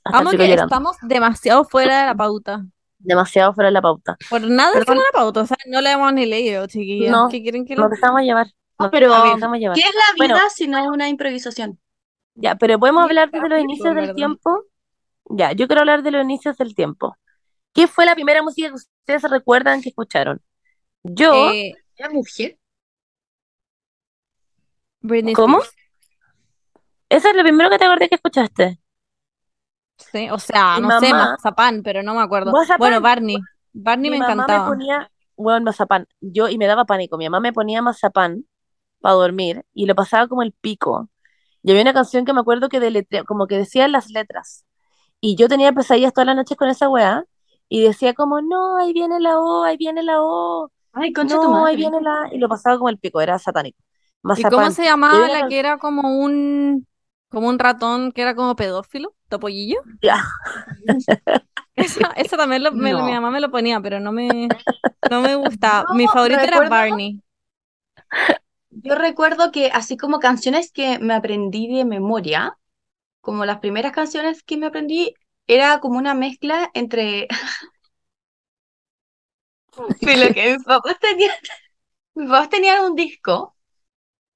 [0.04, 2.64] amo pico que estamos demasiado fuera de la pauta.
[2.98, 4.16] Demasiado fuera de la pauta.
[4.28, 4.96] Por nada Perdón.
[4.96, 7.10] hicimos la pauta, o sea, no la hemos ni leído, chiquillas.
[7.10, 8.46] No, ¿Qué quieren que Nos lo dejamos llevar.
[8.78, 9.76] Nos Pero, dejamos llevar.
[9.76, 10.50] ¿qué es la vida Bueno.
[10.54, 11.78] si no es una improvisación?
[12.34, 14.64] Ya, pero podemos hablar desde los inicios en del tiempo.
[15.26, 17.16] Ya, yo quiero hablar de los inicios del tiempo.
[17.72, 20.40] ¿Qué fue la primera música que ustedes recuerdan que escucharon?
[21.02, 22.58] Yo, Eh, ¿La mujer?
[25.02, 25.58] Britney ¿Cómo?
[25.58, 25.76] Spears.
[27.10, 28.80] ese es lo primero que te acordé que escuchaste.
[29.98, 32.52] Sí, o sea, Mi no sé, mamá- Mazapán, pero no me acuerdo.
[32.52, 32.78] Mazapán.
[32.78, 33.36] Bueno, Barney.
[33.74, 34.64] Barney Mi me mamá encantaba.
[34.64, 36.06] me ponía, bueno, mazapán.
[36.22, 37.18] Yo, y me daba pánico.
[37.18, 38.46] Mi mamá me ponía mazapán
[39.00, 41.10] para dormir y lo pasaba como el pico.
[41.62, 44.64] Y había una canción que me acuerdo que deletrea, como que decía las letras.
[45.20, 47.24] Y yo tenía pesadillas todas las noches con esa weá.
[47.68, 50.72] Y decía como, no, ahí viene la O, ahí viene la O.
[50.92, 51.76] Ay, concha tu No, ahí madre.
[51.76, 52.28] viene la...
[52.32, 53.78] Y lo pasaba como el pico, era satánico.
[54.34, 56.86] ¿Y cómo se llamaba la que era como un
[57.28, 59.14] como un ratón que era como pedófilo?
[59.28, 59.78] ¿Topollillo?
[60.02, 60.22] Ya.
[61.76, 63.02] Esa, esa también lo- me- No.
[63.02, 64.56] mi mamá me lo ponía, pero no me,
[65.08, 65.86] no me gustaba.
[65.90, 67.20] Mi favorito era Barney.
[68.70, 72.56] Yo recuerdo que así como canciones que me aprendí de memoria,
[73.22, 75.14] como las primeras canciones que me aprendí,
[75.46, 77.28] era como una mezcla entre...
[80.00, 81.34] Sí, lo que mis papás tenían,
[82.14, 83.56] mis papás tenían un disco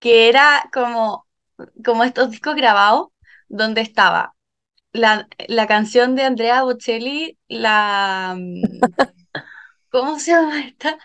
[0.01, 1.27] que era como,
[1.85, 3.09] como estos discos grabados,
[3.49, 4.35] donde estaba
[4.93, 8.37] la, la canción de Andrea Bocelli, la...
[8.39, 8.85] mm,
[9.91, 10.99] ¿Cómo se llama esta?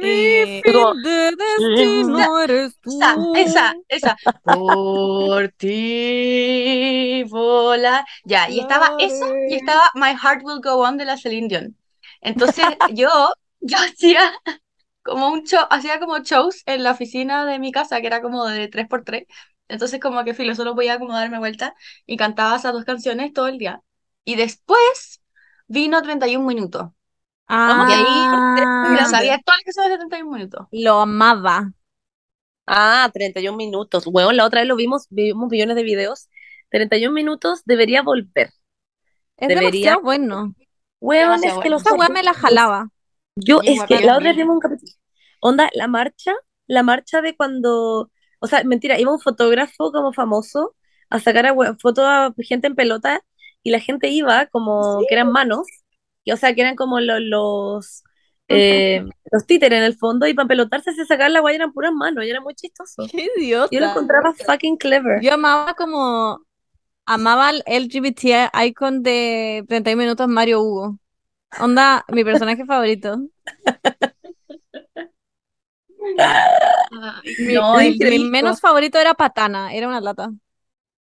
[0.00, 3.30] Eh, Y como, de destino eres Esa, tú.
[3.32, 4.16] esa, esa.
[4.42, 8.04] Por ti volar.
[8.24, 11.76] Ya, y estaba eso y estaba My Heart Will Go On de la Celine Dion.
[12.20, 13.08] Entonces yo,
[13.60, 14.32] yo hacía
[15.02, 18.46] como un show, hacía como shows en la oficina de mi casa, que era como
[18.46, 19.26] de 3x3.
[19.68, 21.74] Entonces como que filo, solo podía como darme vuelta
[22.06, 23.82] y cantaba esas dos canciones todo el día.
[24.24, 25.20] Y después
[25.68, 26.88] vino 31 minutos.
[27.48, 28.04] Ah, Y ahí
[28.90, 29.10] me grande.
[29.10, 30.66] sabía todas las canciones de 31 minutos.
[30.72, 31.72] Lo amaba.
[32.66, 34.04] Ah, 31 minutos.
[34.06, 36.28] Bueno, la otra vez lo vimos, vimos millones de videos.
[36.70, 38.50] 31 minutos debería volver.
[39.36, 40.54] Es Debería- demasiado bueno.
[41.00, 42.90] Weón, es que los Esa weá me la jalaba.
[43.44, 44.92] Yo, es que la otra vimos un capítulo.
[45.40, 46.32] Onda, la marcha,
[46.66, 48.10] la marcha de cuando,
[48.40, 50.74] o sea, mentira, iba un fotógrafo como famoso
[51.10, 53.20] a sacar a fotos a gente en pelota
[53.62, 55.66] y la gente iba como que eran manos,
[56.24, 58.02] y, o sea, que eran como lo- los,
[58.48, 61.92] eh, los títeres en el fondo y para pelotarse se sacaban la guay eran puras
[61.92, 63.06] manos y era muy chistoso.
[63.06, 63.68] Qué idiota.
[63.72, 65.20] Yo lo encontraba fucking clever.
[65.22, 66.40] Yo amaba como.
[67.06, 70.98] Amaba el LGBT icon de 31 minutos Mario Hugo.
[71.58, 73.28] Onda, mi personaje favorito.
[77.38, 80.30] Mi, No, mi- mi menos favorito era Patana, era una lata.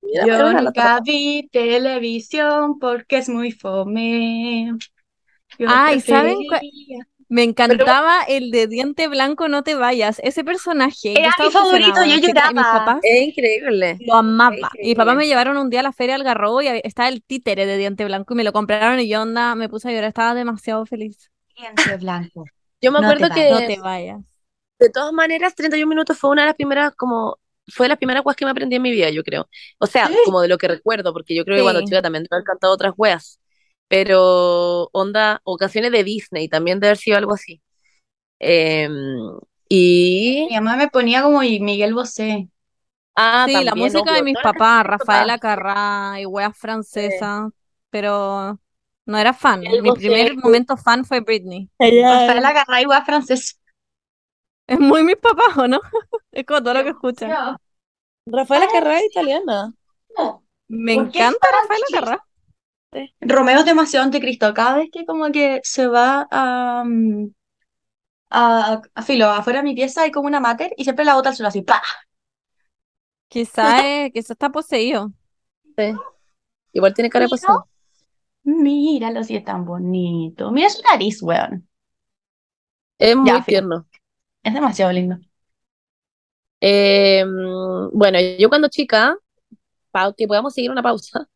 [0.02, 1.02] Mira, Yo nunca lata.
[1.02, 4.72] vi televisión porque es muy fome.
[5.58, 6.62] Yo Ay, ¿saben cuál-
[7.28, 10.20] Me encantaba el de diente blanco, no te vayas.
[10.24, 11.14] Ese personaje.
[11.20, 12.54] Era mi favorito, yo mis lloraba.
[12.54, 13.98] papás Es increíble.
[14.02, 14.56] lo amaba.
[14.56, 14.80] Increíble.
[14.84, 17.24] Y mis papás me llevaron un día a la feria del Garrobo y estaba el
[17.24, 20.10] títere de diente blanco y me lo compraron y yo onda, me puse a llorar,
[20.10, 21.32] estaba demasiado feliz.
[21.58, 22.46] Diente blanco.
[22.82, 23.52] Yo me No acuerdo vayas.
[23.52, 24.20] No que te vayas.
[24.80, 28.36] de todas maneras 31 minutos fue una de las primeras como fue la primera weas
[28.36, 29.50] que me aprendí en mi vida, yo creo.
[29.80, 30.14] O sea, Sí.
[30.26, 32.74] como de lo que recuerdo, porque yo creo que cuando chica también debe haber cantado
[32.74, 33.40] otras weas.
[33.88, 37.62] Pero onda, ocasiones de Disney también debe haber sido algo así.
[38.40, 38.94] Em,
[39.70, 42.50] y Mi mamá me ponía como Miguel Bosé.
[43.16, 45.40] ah, Sí, la música de mis papás, de Rafaela papás.
[45.40, 47.50] Carrá y weas francesas,
[47.90, 48.60] pero
[49.06, 49.68] no era fan.
[49.68, 49.94] Miguel Mi Bosé.
[49.94, 51.70] primer momento fan fue Britney.
[52.08, 53.60] Rafaela Carrá y Gua francés.
[54.68, 55.80] Es muy mis papás, ¿o no?
[56.32, 57.40] Es como todo lo que escuchan.
[58.28, 59.74] Rafaela Carrá es italiana.
[60.68, 62.20] Me ¿Por qué encanta Rafaela chiquis?
[63.22, 64.54] Romeo es demasiado anticristo.
[64.54, 67.28] Cada vez que como que se va a, mm,
[68.30, 71.30] a, a filo, afuera de mi pieza hay como una mater y siempre la bota
[71.30, 71.82] al suelo así, ¡pa!
[73.30, 75.12] Quizá, es- quizá está poseído.
[75.78, 76.02] Sí.
[76.74, 77.30] Igual tiene cara de Mira.
[77.30, 77.64] posesión.
[78.46, 80.52] Míralo si es tan bonito.
[80.52, 81.68] Mira su nariz, weón.
[83.00, 83.88] Es muy Ya, tierno.
[84.43, 85.18] Es demasiado lindo.
[86.62, 87.30] Em,
[87.93, 89.16] bueno, yo cuando chica,
[89.91, 91.28] para que podamos seguir una pausa,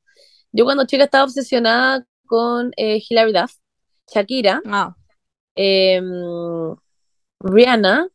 [0.52, 3.54] yo cuando chica estaba obsesionada con eh, Hilary Duff,
[4.08, 4.95] Shakira, Ah,
[5.56, 6.06] em,
[7.43, 8.10] Rihanna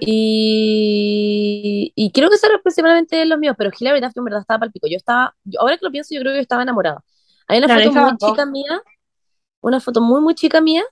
[0.00, 4.58] y, y creo que esos eran principalmente los míos, pero Hilary Duff en verdad estaba
[4.60, 4.88] para el pico.
[4.88, 7.04] Yo estaba, yo- ahora que lo pienso, yo creo que yo estaba enamorada.
[7.48, 8.82] Hay una foto muy chica mía,
[9.62, 10.84] una foto muy, muy chica mía,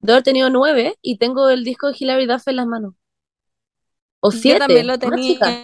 [0.00, 2.94] de haber tenido nueve y tengo el disco de Hilary Duff en las manos.
[4.20, 5.58] O yo siete, también lo tenía.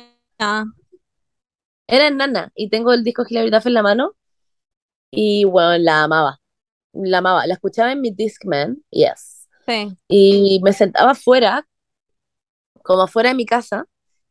[1.87, 4.15] Era enana y tengo el disco Hilary Duff en la mano
[5.11, 6.41] y bueno, la amaba.
[6.93, 7.47] La amaba.
[7.47, 9.49] La escuchaba en mi Discman, yes.
[9.67, 9.97] Sí.
[10.09, 11.67] Y me sentaba afuera,
[12.83, 13.87] como afuera de mi casa,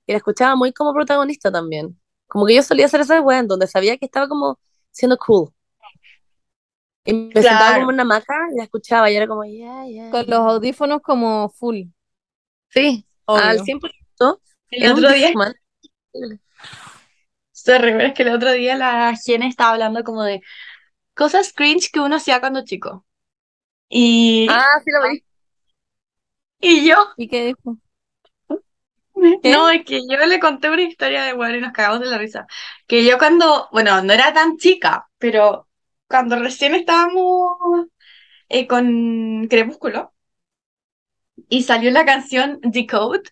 [0.05, 1.99] y la escuchaba muy como protagonista también.
[2.27, 5.53] Como que yo solía hacer esas weas en donde sabía que estaba como siendo cool.
[7.05, 10.11] Y me sentaba como en una hamaca y la escuchaba y era como, yeah, yeah.
[10.11, 11.83] Con los audífonos como full.
[12.69, 13.79] Sí, al Obvio.
[13.79, 14.41] 100%.
[14.71, 15.55] El en otro día, Discman.
[17.65, 20.41] pero es que el otro día la Jene estaba hablando como de
[21.15, 23.05] cosas cringe que uno hacía cuando chico.
[23.89, 25.23] Y, Ah, sí lo vi.
[26.59, 27.77] y yo, ¿Y qué dijo?
[29.43, 29.51] ¿Qué?
[29.51, 32.17] no, es que yo le conté una historia de bueno y nos cagamos de la
[32.17, 32.47] risa.
[32.87, 35.67] Que yo cuando, bueno, no era tan chica, pero
[36.07, 37.57] cuando recién estábamos
[38.49, 40.13] eh, con Crepúsculo
[41.49, 43.23] y salió la canción Decode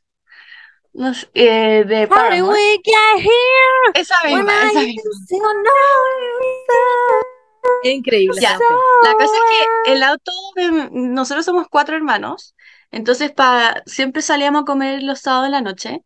[0.93, 2.53] no sé, eh, de Paramore.
[2.53, 3.91] we get here?
[3.93, 5.01] Esa misma, esa misma.
[7.83, 8.57] increíble Ya.
[9.03, 9.41] La cosa es
[9.85, 12.55] que el auto, de- nosotros somos cuatro hermanos,
[12.91, 16.01] entonces pa, siempre salíamos a comer los sábados en la noche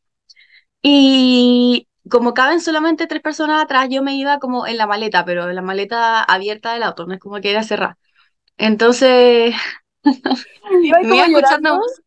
[0.81, 5.49] y como caben solamente tres personas atrás, yo me iba como en la maleta, pero
[5.49, 7.97] en la maleta abierta del auto, no es como que era cerrada.
[8.57, 9.55] Entonces,
[10.03, 12.03] me iba escuchando llorando música.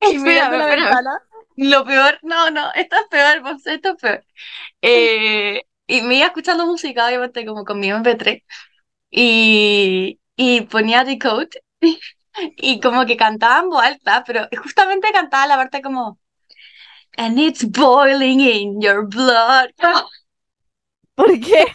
[0.00, 1.29] y mirando Espérame, espérame.
[1.62, 4.24] Lo peor, no, no, esto es peor, esto es peor.
[4.82, 8.42] Eh, y me iba escuchando música, obviamente, como con mi MP3,
[9.10, 11.50] y, y ponía Decode,
[12.56, 16.18] y como que cantaba en voz alta, pero justamente cantaba la parte como,
[17.18, 19.70] And it's boiling in your blood.
[21.14, 21.66] ¿Por qué?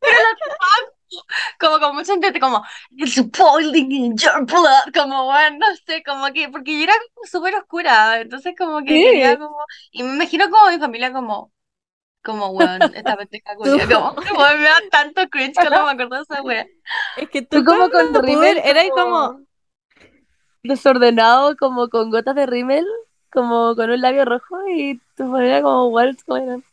[1.58, 2.62] Como con mucha gente, como,
[2.96, 4.92] It's boiling in your blood.
[4.94, 9.00] Como, bueno, no sé, como que, porque yo era como súper oscura, entonces como que
[9.00, 9.02] Sí.
[9.02, 9.56] quería como,
[9.92, 11.52] y me imagino como mi familia como,
[12.22, 16.22] como, weón, esta pendeja culia, como, como me da tanto cringe cuando me acuerdo de
[16.22, 16.70] esa wea.
[17.16, 19.36] Es que tú Tú como con River River era ahí como,
[20.62, 22.84] desordenado, como con gotas de rímel,
[23.30, 26.64] como con un labio rojo y tu manera como going on.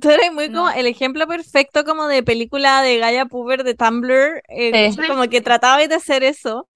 [0.00, 0.70] Tú eres muy como No.
[0.70, 5.06] el ejemplo perfecto como de película de Gaia Puber de Tumblr, eh, Sí.
[5.06, 6.68] como que trataba de hacer eso.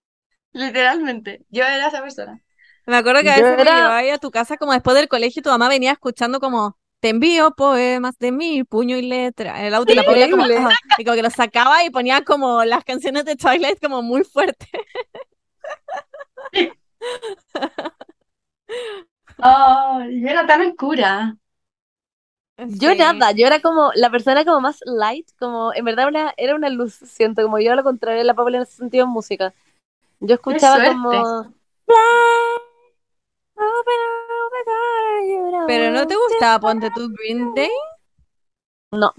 [0.52, 1.40] Literalmente.
[1.48, 2.42] Yo era esa persona.
[2.86, 5.08] Me acuerdo que a veces me era- llevaba ahí a tu casa como después del
[5.08, 9.60] colegio y tu mamá venía escuchando como te envío poemas de mi puño y letra
[9.60, 10.44] en el auto y la Paula como.
[10.44, 14.24] "Ah", y como que lo sacaba y ponía como las canciones de Twilight como muy
[14.24, 14.66] fuerte.
[19.38, 21.36] Oh, yo era tan oscura.
[22.58, 26.54] Yo nada, yo era como la persona como más light, como en verdad una, era
[26.54, 29.10] una luz, siento, como yo a lo contrario de la Paula en ese sentido en
[29.10, 29.52] música.
[30.20, 31.54] Yo escuchaba como...
[35.66, 37.70] Pero no te gustaba Ponte tú Green Day?
[38.92, 39.12] No.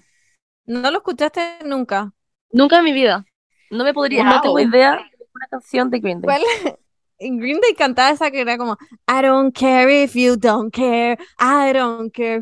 [0.66, 2.12] No lo escuchaste nunca.
[2.52, 3.26] Nunca en mi vida.
[3.70, 4.68] No me podría, no tengo Wow.
[4.68, 6.40] idea de una canción de Green Day.
[6.40, 6.78] ¿Cuál?
[7.20, 8.78] En Green Day cantaba esa que era como
[9.08, 12.42] I don't care if you don't care, I don't care.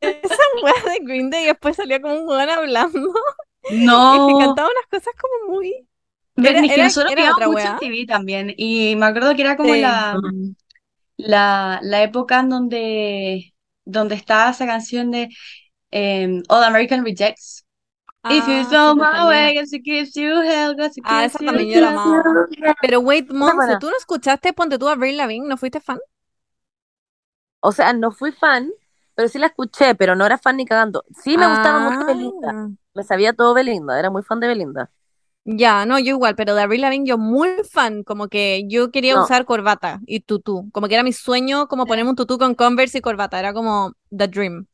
[0.00, 3.12] Esa weá de Green Day y después salía como un weón hablando
[4.08, 4.36] y es que No.
[4.36, 5.88] cantaba unas cosas como muy
[6.36, 8.54] Era- que era- nosotros era veíamos otra mucho en TV también.
[8.56, 9.80] Y me acuerdo que era como Sí.
[9.82, 10.20] la,
[11.16, 13.54] la, la época en donde,
[13.84, 15.28] donde estaba esa canción de
[15.90, 17.64] em, All American Rejects.
[18.28, 19.28] If you Ah, sí, go my también.
[19.28, 22.22] way, guess it gives you hell, it Ah, esa you también yo la amaba.
[22.82, 23.78] Pero wait, Monse.
[23.78, 25.48] ¿tú no escuchaste Ponte tú a Avril Lavigne?
[25.48, 25.98] ¿No fuiste fan?
[27.60, 28.70] O sea, no fui fan,
[29.18, 31.02] pero sí la escuché, pero no era fan ni cagando.
[31.24, 32.52] Sí me gustaba mucho Belinda.
[32.54, 32.68] Ah.
[32.94, 34.92] Me sabía todo Belinda, era muy fan de Belinda.
[35.44, 39.16] Ya, no, yo igual, pero de Avril Lavigne yo muy fan, como que yo quería
[39.16, 39.24] No.
[39.24, 42.98] usar corbata y tutú, como que era mi sueño como ponerme un tutú con Converse
[42.98, 44.66] y corbata, era como the dream.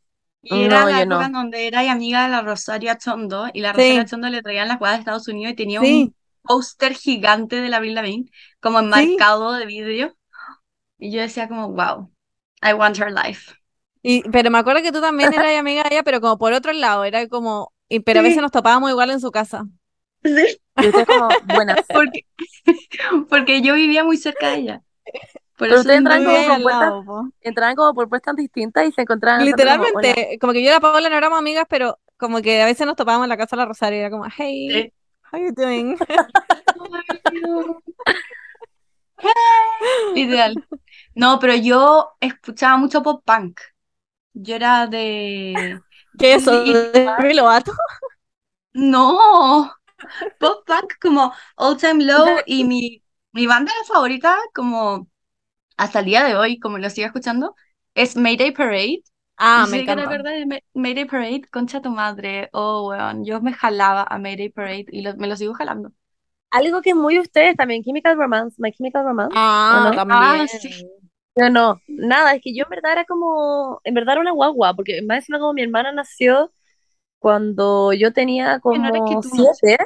[0.43, 1.39] Y era No, la época no.
[1.39, 3.79] donde era amiga de la Rosario Chondo y la Sí.
[3.79, 6.05] Rosario Chondo le traían las jugadas de Estados Unidos y tenía Sí.
[6.05, 8.31] un póster gigante de la Avril Lavigne
[8.61, 10.15] como enmarcado de vidrio
[10.99, 12.11] y yo decía como wow,
[12.63, 13.55] I want her life.
[14.07, 16.73] Y, pero me acuerdo que tú también eras amiga de ella, pero como por otro
[16.73, 18.29] lado, era como, y, pero a Sí.
[18.29, 19.65] veces nos topábamos igual en su casa.
[20.23, 21.79] Sí, Y como buenas.
[21.93, 22.25] porque,
[23.29, 24.83] porque yo vivía muy cerca de ella.
[25.57, 29.03] Por Pero ustedes entran como al puertas, lado, entraban como por puestas distintas y se
[29.03, 29.57] encontraban como.
[29.57, 32.87] Literalmente, como que yo y la Paola no éramos amigas, pero como que a veces
[32.87, 34.93] nos topábamos en la casa de la Rosario y era como, hey, Sí.
[35.33, 35.97] how you doing?
[40.15, 40.55] Literal.
[41.15, 43.61] No, pero yo escuchaba mucho pop punk.
[44.35, 45.83] Yo era de...
[46.19, 46.65] ¿Qué es eso?
[46.65, 47.73] ¿De Demi Lovato?
[48.75, 49.71] No,
[50.39, 55.09] pop punk como All Time Low y mi, mi banda favorita como
[55.77, 57.57] hasta el día de hoy, como lo sigo escuchando,
[57.95, 59.05] es Mayday Parade.
[59.37, 60.05] Ah, No me encanta.
[60.05, 62.49] acuerdas de May- Mayday Parade, concha tu madre.
[62.53, 65.93] Oh, weón, yo me jalaba a Mayday Parade y lo- me lo sigo jalando.
[66.51, 69.41] Algo que muy ustedes también, Chemical Romance, My Chemical Romance.
[69.41, 69.93] Ah, ¿o no?
[69.93, 70.07] también.
[70.09, 70.71] Ah, sí.
[71.37, 74.75] Yo no, nada, es que yo en verdad era como, en verdad era una guagua,
[74.75, 76.53] porque más encima como mi hermana nació
[77.19, 79.53] cuando yo tenía Menores que como tú, ¿no?
[79.53, 79.85] siete.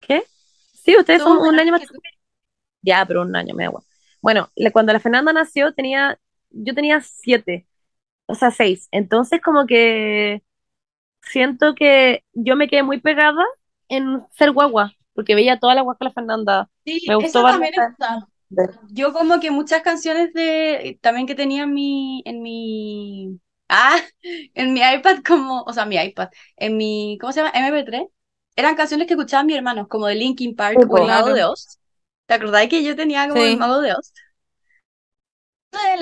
[0.00, 0.22] ¿Qué?
[0.72, 1.94] Sí, ustedes son un año más que tú.
[2.82, 3.84] Ya, pero un año, me da igual.
[4.20, 6.18] Bueno, cuando la Fernanda nació tenía,
[6.50, 7.66] yo tenía siete,
[8.26, 8.88] o sea, seis.
[8.90, 10.42] Entonces como que
[11.22, 13.44] siento que yo me quedé muy pegada
[13.88, 16.70] en ser guagua, porque veía toda la guagua de la Fernanda.
[16.84, 17.60] Sí, Me gustó eso.
[18.88, 23.98] Yo como que muchas canciones de también que tenía en mi en mi ah,
[24.54, 27.52] en mi iPad como, o sea, mi iPad, en mi ¿cómo se llama?
[27.54, 28.04] MP3,
[28.56, 31.06] eran canciones que escuchaban mis hermanos, como de Linkin Park Sí, o El.
[31.06, 31.44] Mago de.
[31.44, 31.78] Oz.
[32.26, 33.46] ¿Te acordás que yo tenía como Sí.
[33.46, 34.12] El Mago de Oz?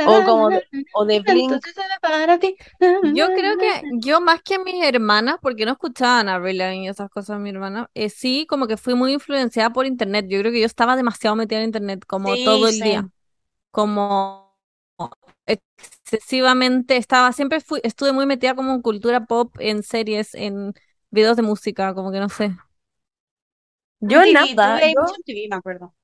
[0.05, 0.61] O como de,
[0.93, 1.65] o de Blink.
[3.05, 7.11] Yo creo que yo más que mis hermanas, porque no escuchaban a Lavigne y esas
[7.11, 10.27] cosas mi hermana, eh, sí como que fui muy influenciada por internet.
[10.29, 12.85] Yo creo que yo estaba demasiado metida en internet, como Sí, todo el sí.
[12.85, 13.11] día,
[13.71, 14.57] como
[15.47, 20.75] excesivamente estaba, siempre fui, estuve muy metida como en cultura pop, en series, en
[21.11, 22.57] videos de música, como que no sé.
[24.01, 25.95] Yo MTV, nada, yo MTV, me acuerdo.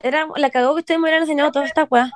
[0.00, 2.10] Era la cagó que ustedes me hubieran enseñado toda esta weá.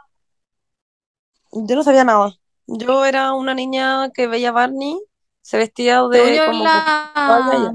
[1.53, 2.33] Yo no sabía nada.
[2.67, 4.99] Yo era una niña que veía Barney,
[5.43, 7.75] se vestía de yo, como la,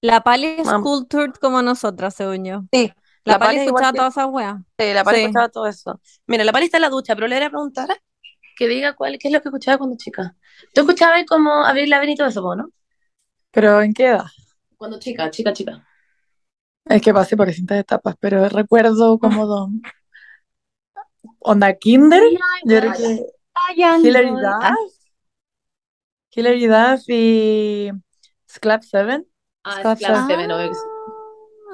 [0.00, 2.62] la Pali es cultured como nosotras, según yo.
[2.72, 2.92] Sí,
[3.24, 4.56] La la Pali Pali escuchaba que- todas esas weas.
[4.78, 5.22] Sí, la Pali Sí.
[5.24, 6.00] escuchaba todo eso.
[6.26, 7.88] Mira, la Pali está en la ducha, pero le voy a preguntar
[8.56, 10.36] que diga cuál, qué es lo que escuchaba cuando chica.
[10.72, 12.70] ¿Tú escuchabas como Abril Lavigne y todo eso, no?
[13.50, 14.26] ¿Pero en qué edad?
[14.76, 15.84] Cuando chica, chica, chica.
[16.86, 19.82] Es que pasé por distintas etapas, pero recuerdo como don...
[21.40, 22.22] Onda Kinder,
[22.64, 23.26] yo creo que
[24.02, 24.92] Hilary Ah, Duff,
[26.34, 27.90] Hilary Duff y
[28.50, 29.24] Sclap 7.
[29.64, 30.26] Ah, Sclap es Clap Seven.
[30.26, 30.80] Seven, obvio que sí.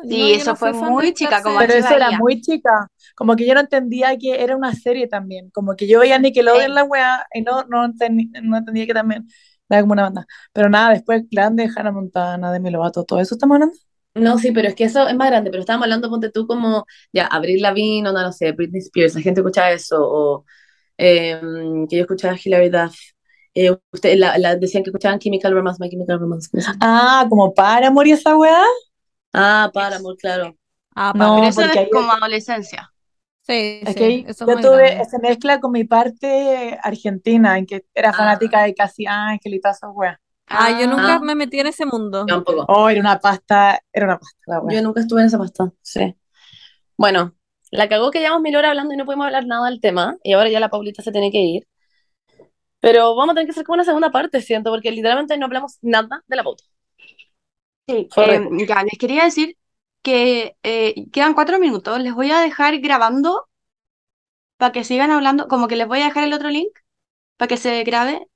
[0.09, 1.87] Sí, No, yo eso no fue muy chica, como Pero serie.
[1.87, 2.89] eso era muy chica.
[3.17, 5.51] Como que yo no entendía que era una serie también.
[5.51, 9.27] Como que yo veía Nickelodeon la weá y no, no, entendí- no entendía que también
[9.69, 10.27] era como una banda.
[10.53, 13.77] Pero nada, después grande, Hannah Montana, Demi Lovato, todo eso estamos hablando.
[14.15, 16.85] No, sí, pero es que eso es más grande, pero estábamos hablando, ponte tú como,
[17.13, 20.45] ya, Avril Lavigne, o no, no sé, Britney Spears, la gente escuchaba eso, o
[20.99, 21.41] eh,
[21.89, 22.97] que yo escuchaba Hilary Duff,
[23.55, 26.51] eh, ustedes la, la- decían que escuchaban Chemical Romance, My Chemical Romance.
[26.81, 28.65] Ah, como para morir esa weá.
[29.33, 30.57] Ah, Paramore, claro.
[30.95, 31.35] Ah, No, para.
[31.37, 32.93] Pero eso porque es ahí- como adolescencia.
[33.43, 35.05] Sí, Es sí, que eso es yo muy tuve, grande.
[35.11, 38.15] se mezcla con mi parte argentina, en que era Ah.
[38.15, 40.19] fanática de Casi Ángel y todas esas weas.
[40.51, 41.21] Ah, yo nunca Ah.
[41.21, 42.27] me metí en ese mundo.
[42.29, 42.65] Yo tampoco.
[42.69, 44.63] Oh, era una pasta, era una pasta la.
[44.69, 46.15] Yo nunca estuve en esa pasta, sí.
[46.97, 47.35] Bueno,
[47.71, 50.33] la cagó que llevamos mil horas hablando y no pudimos hablar nada del tema, y
[50.33, 51.67] ahora ya la Paulita se tiene que ir.
[52.81, 55.79] Pero vamos a tener que hacer como una segunda parte, siento, porque literalmente no hablamos
[55.83, 56.65] nada de la pauta.
[57.87, 59.57] Sí, eh, ya, les quería decir
[60.03, 62.01] que eh, quedan cuatro minutos.
[62.01, 63.47] Les voy a dejar grabando
[64.57, 65.49] para que sigan hablando.
[65.49, 66.71] Como que les voy a dejar el otro link
[67.37, 68.29] para que se grabe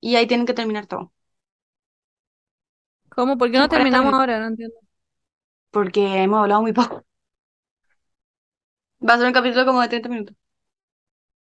[0.00, 1.12] y ahí tienen que terminar todo.
[3.14, 3.38] ¿Cómo?
[3.38, 4.40] ¿Por qué no terminamos ahora?
[4.40, 4.76] No entiendo.
[5.72, 7.04] Porque hemos hablado muy poco.
[9.08, 10.36] Va a ser un capítulo como de 30 minutos.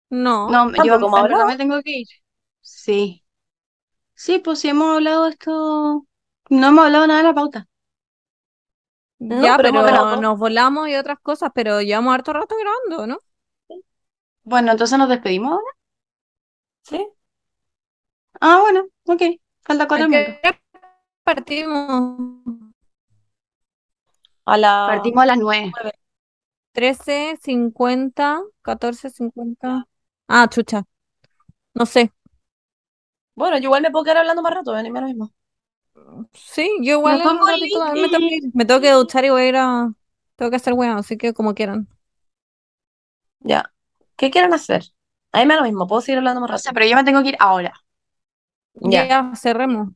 [0.10, 0.50] No.
[0.52, 1.48] No, yo ¿Tampoco hemos en verdad hablado?
[1.48, 2.08] me tengo que ir.
[2.62, 3.24] Sí.
[4.16, 6.06] Sí, pues sí hemos hablado esto.
[6.50, 7.68] No hemos hablado nada de la pauta.
[9.20, 13.20] No, Ya, pero nos volamos y otras cosas, pero llevamos harto rato grabando, ¿no?
[14.44, 15.72] Bueno, entonces nos despedimos ahora.
[16.84, 16.98] ¿Sí?
[18.42, 19.22] Ah, bueno, ok.
[19.62, 20.36] Falta ¿A cuatro minutos.
[21.30, 22.18] Partimos?
[24.46, 24.74] A la...
[24.86, 25.72] Partimos a las nueve.
[26.74, 29.86] 13.50, 14.50.
[30.28, 30.84] Ah, chucha.
[31.76, 32.12] No sé.
[33.36, 35.34] Bueno, yo igual me puedo quedar hablando más rato, venime lo mismo.
[36.34, 38.44] Sí, yo igual en un ratito me tengo que ir.
[38.54, 39.94] Me tengo que duchar y voy a ir a...
[40.36, 41.88] Tengo que hacer weá, así que como quieran.
[43.42, 43.72] Ya.
[44.18, 44.84] ¿Qué quieren hacer?
[45.32, 46.64] A mí me da lo mismo, puedo seguir hablando más No rato.
[46.64, 47.74] sé, pero yo me tengo que ir ahora.
[48.82, 49.10] Ya.
[49.10, 49.90] Ya, cerremos.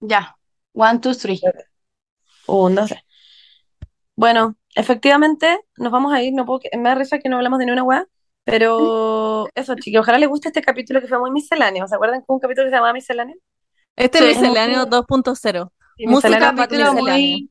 [0.00, 0.36] Ya.
[0.72, 1.40] One, two, three.
[2.46, 3.00] Un, dos, tres.
[4.16, 6.32] Bueno, efectivamente, nos vamos a ir.
[6.34, 8.06] No puedo, que- me da risa que no hablamos de ni una weá.
[8.44, 11.86] Pero eso, chicos, ojalá les guste este capítulo que fue muy misceláneo.
[11.88, 13.36] ¿Se acuerdan que un capítulo que se llamaba Misceláneo?
[13.96, 14.24] Este Sí.
[14.24, 15.72] es misceláneo 2.0.
[15.96, 17.04] Sí, Música Capítulo misceláneo.
[17.04, 17.50] muy...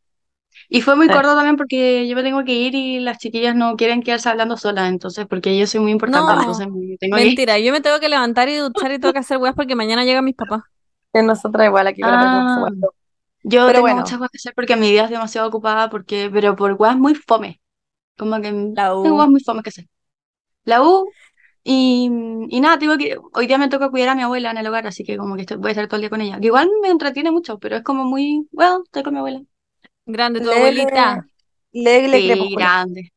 [0.67, 1.13] Y fue muy Sí.
[1.13, 4.57] corto también porque yo me tengo que ir y las chiquillas no quieren quedarse hablando
[4.57, 7.27] solas, entonces, porque yo soy muy importante, No, entonces me tengo que ir.
[7.27, 10.03] Mentira, yo me tengo que levantar y duchar y tengo que hacer weas porque mañana
[10.03, 10.61] llegan mis papás.
[11.13, 12.57] Que nosotras igual aquí con la Ah,
[13.43, 13.95] yo Pero tengo bueno.
[13.95, 17.15] muchas cosas que hacer porque mi vida es demasiado ocupada, porque, pero por weas muy
[17.15, 17.61] fome.
[18.17, 19.19] Como que La tengo U.
[19.19, 19.87] weas muy fome que hacer.
[20.65, 21.15] La U,
[21.63, 22.09] y,
[22.49, 24.87] y nada, tengo que, hoy día me toca cuidar a mi abuela en el hogar,
[24.87, 26.39] así que como que estoy- voy a estar todo el día con ella.
[26.39, 29.41] Que igual me entretiene mucho, pero es como muy, bueno, estoy con mi abuela.
[30.07, 31.27] Grande tu Lele, abuelita.
[31.73, 33.11] Lele Sí, grande.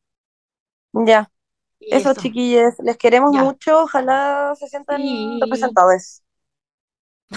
[0.93, 1.29] Ya,
[1.91, 2.15] eso, eso.
[2.15, 3.43] chiquillos, les queremos Ya.
[3.43, 5.39] mucho, ojalá se sientan Sí.
[5.39, 6.22] representados.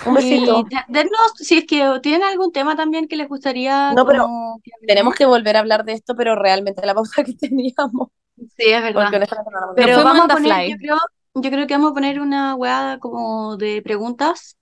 [0.04, 0.64] Un besito.
[0.88, 4.60] Denos, si es que tienen algún tema también que les gustaría No, pero como.
[4.86, 8.08] Tenemos que volver a hablar de esto, pero realmente la pausa que teníamos.
[8.36, 9.10] Sí, es verdad.
[9.10, 10.70] No Pero vamos a poner, fly.
[10.72, 10.96] yo creo,
[11.34, 14.56] yo creo que vamos a poner una weá como de preguntas,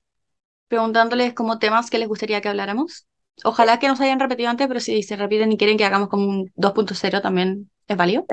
[0.68, 3.06] preguntándoles como temas que les gustaría que habláramos.
[3.42, 6.08] Ojalá que no se hayan repetido antes, pero si se repiten y quieren que hagamos
[6.08, 8.26] como un 2.0 también es válido.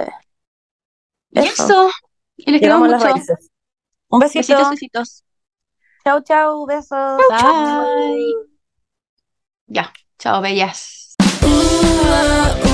[1.32, 1.64] Y Eso.
[1.64, 1.90] eso.
[2.38, 3.14] Y les queremos las mucho.
[3.14, 3.50] raíces.
[4.10, 4.40] Un besito.
[4.40, 5.24] Besitos, besitos.
[6.04, 7.22] Chau, chau, besos.
[7.30, 8.34] Bye.
[9.68, 9.92] Ya.
[10.18, 11.16] Chao, bellas.
[11.44, 12.71] Uh, uh,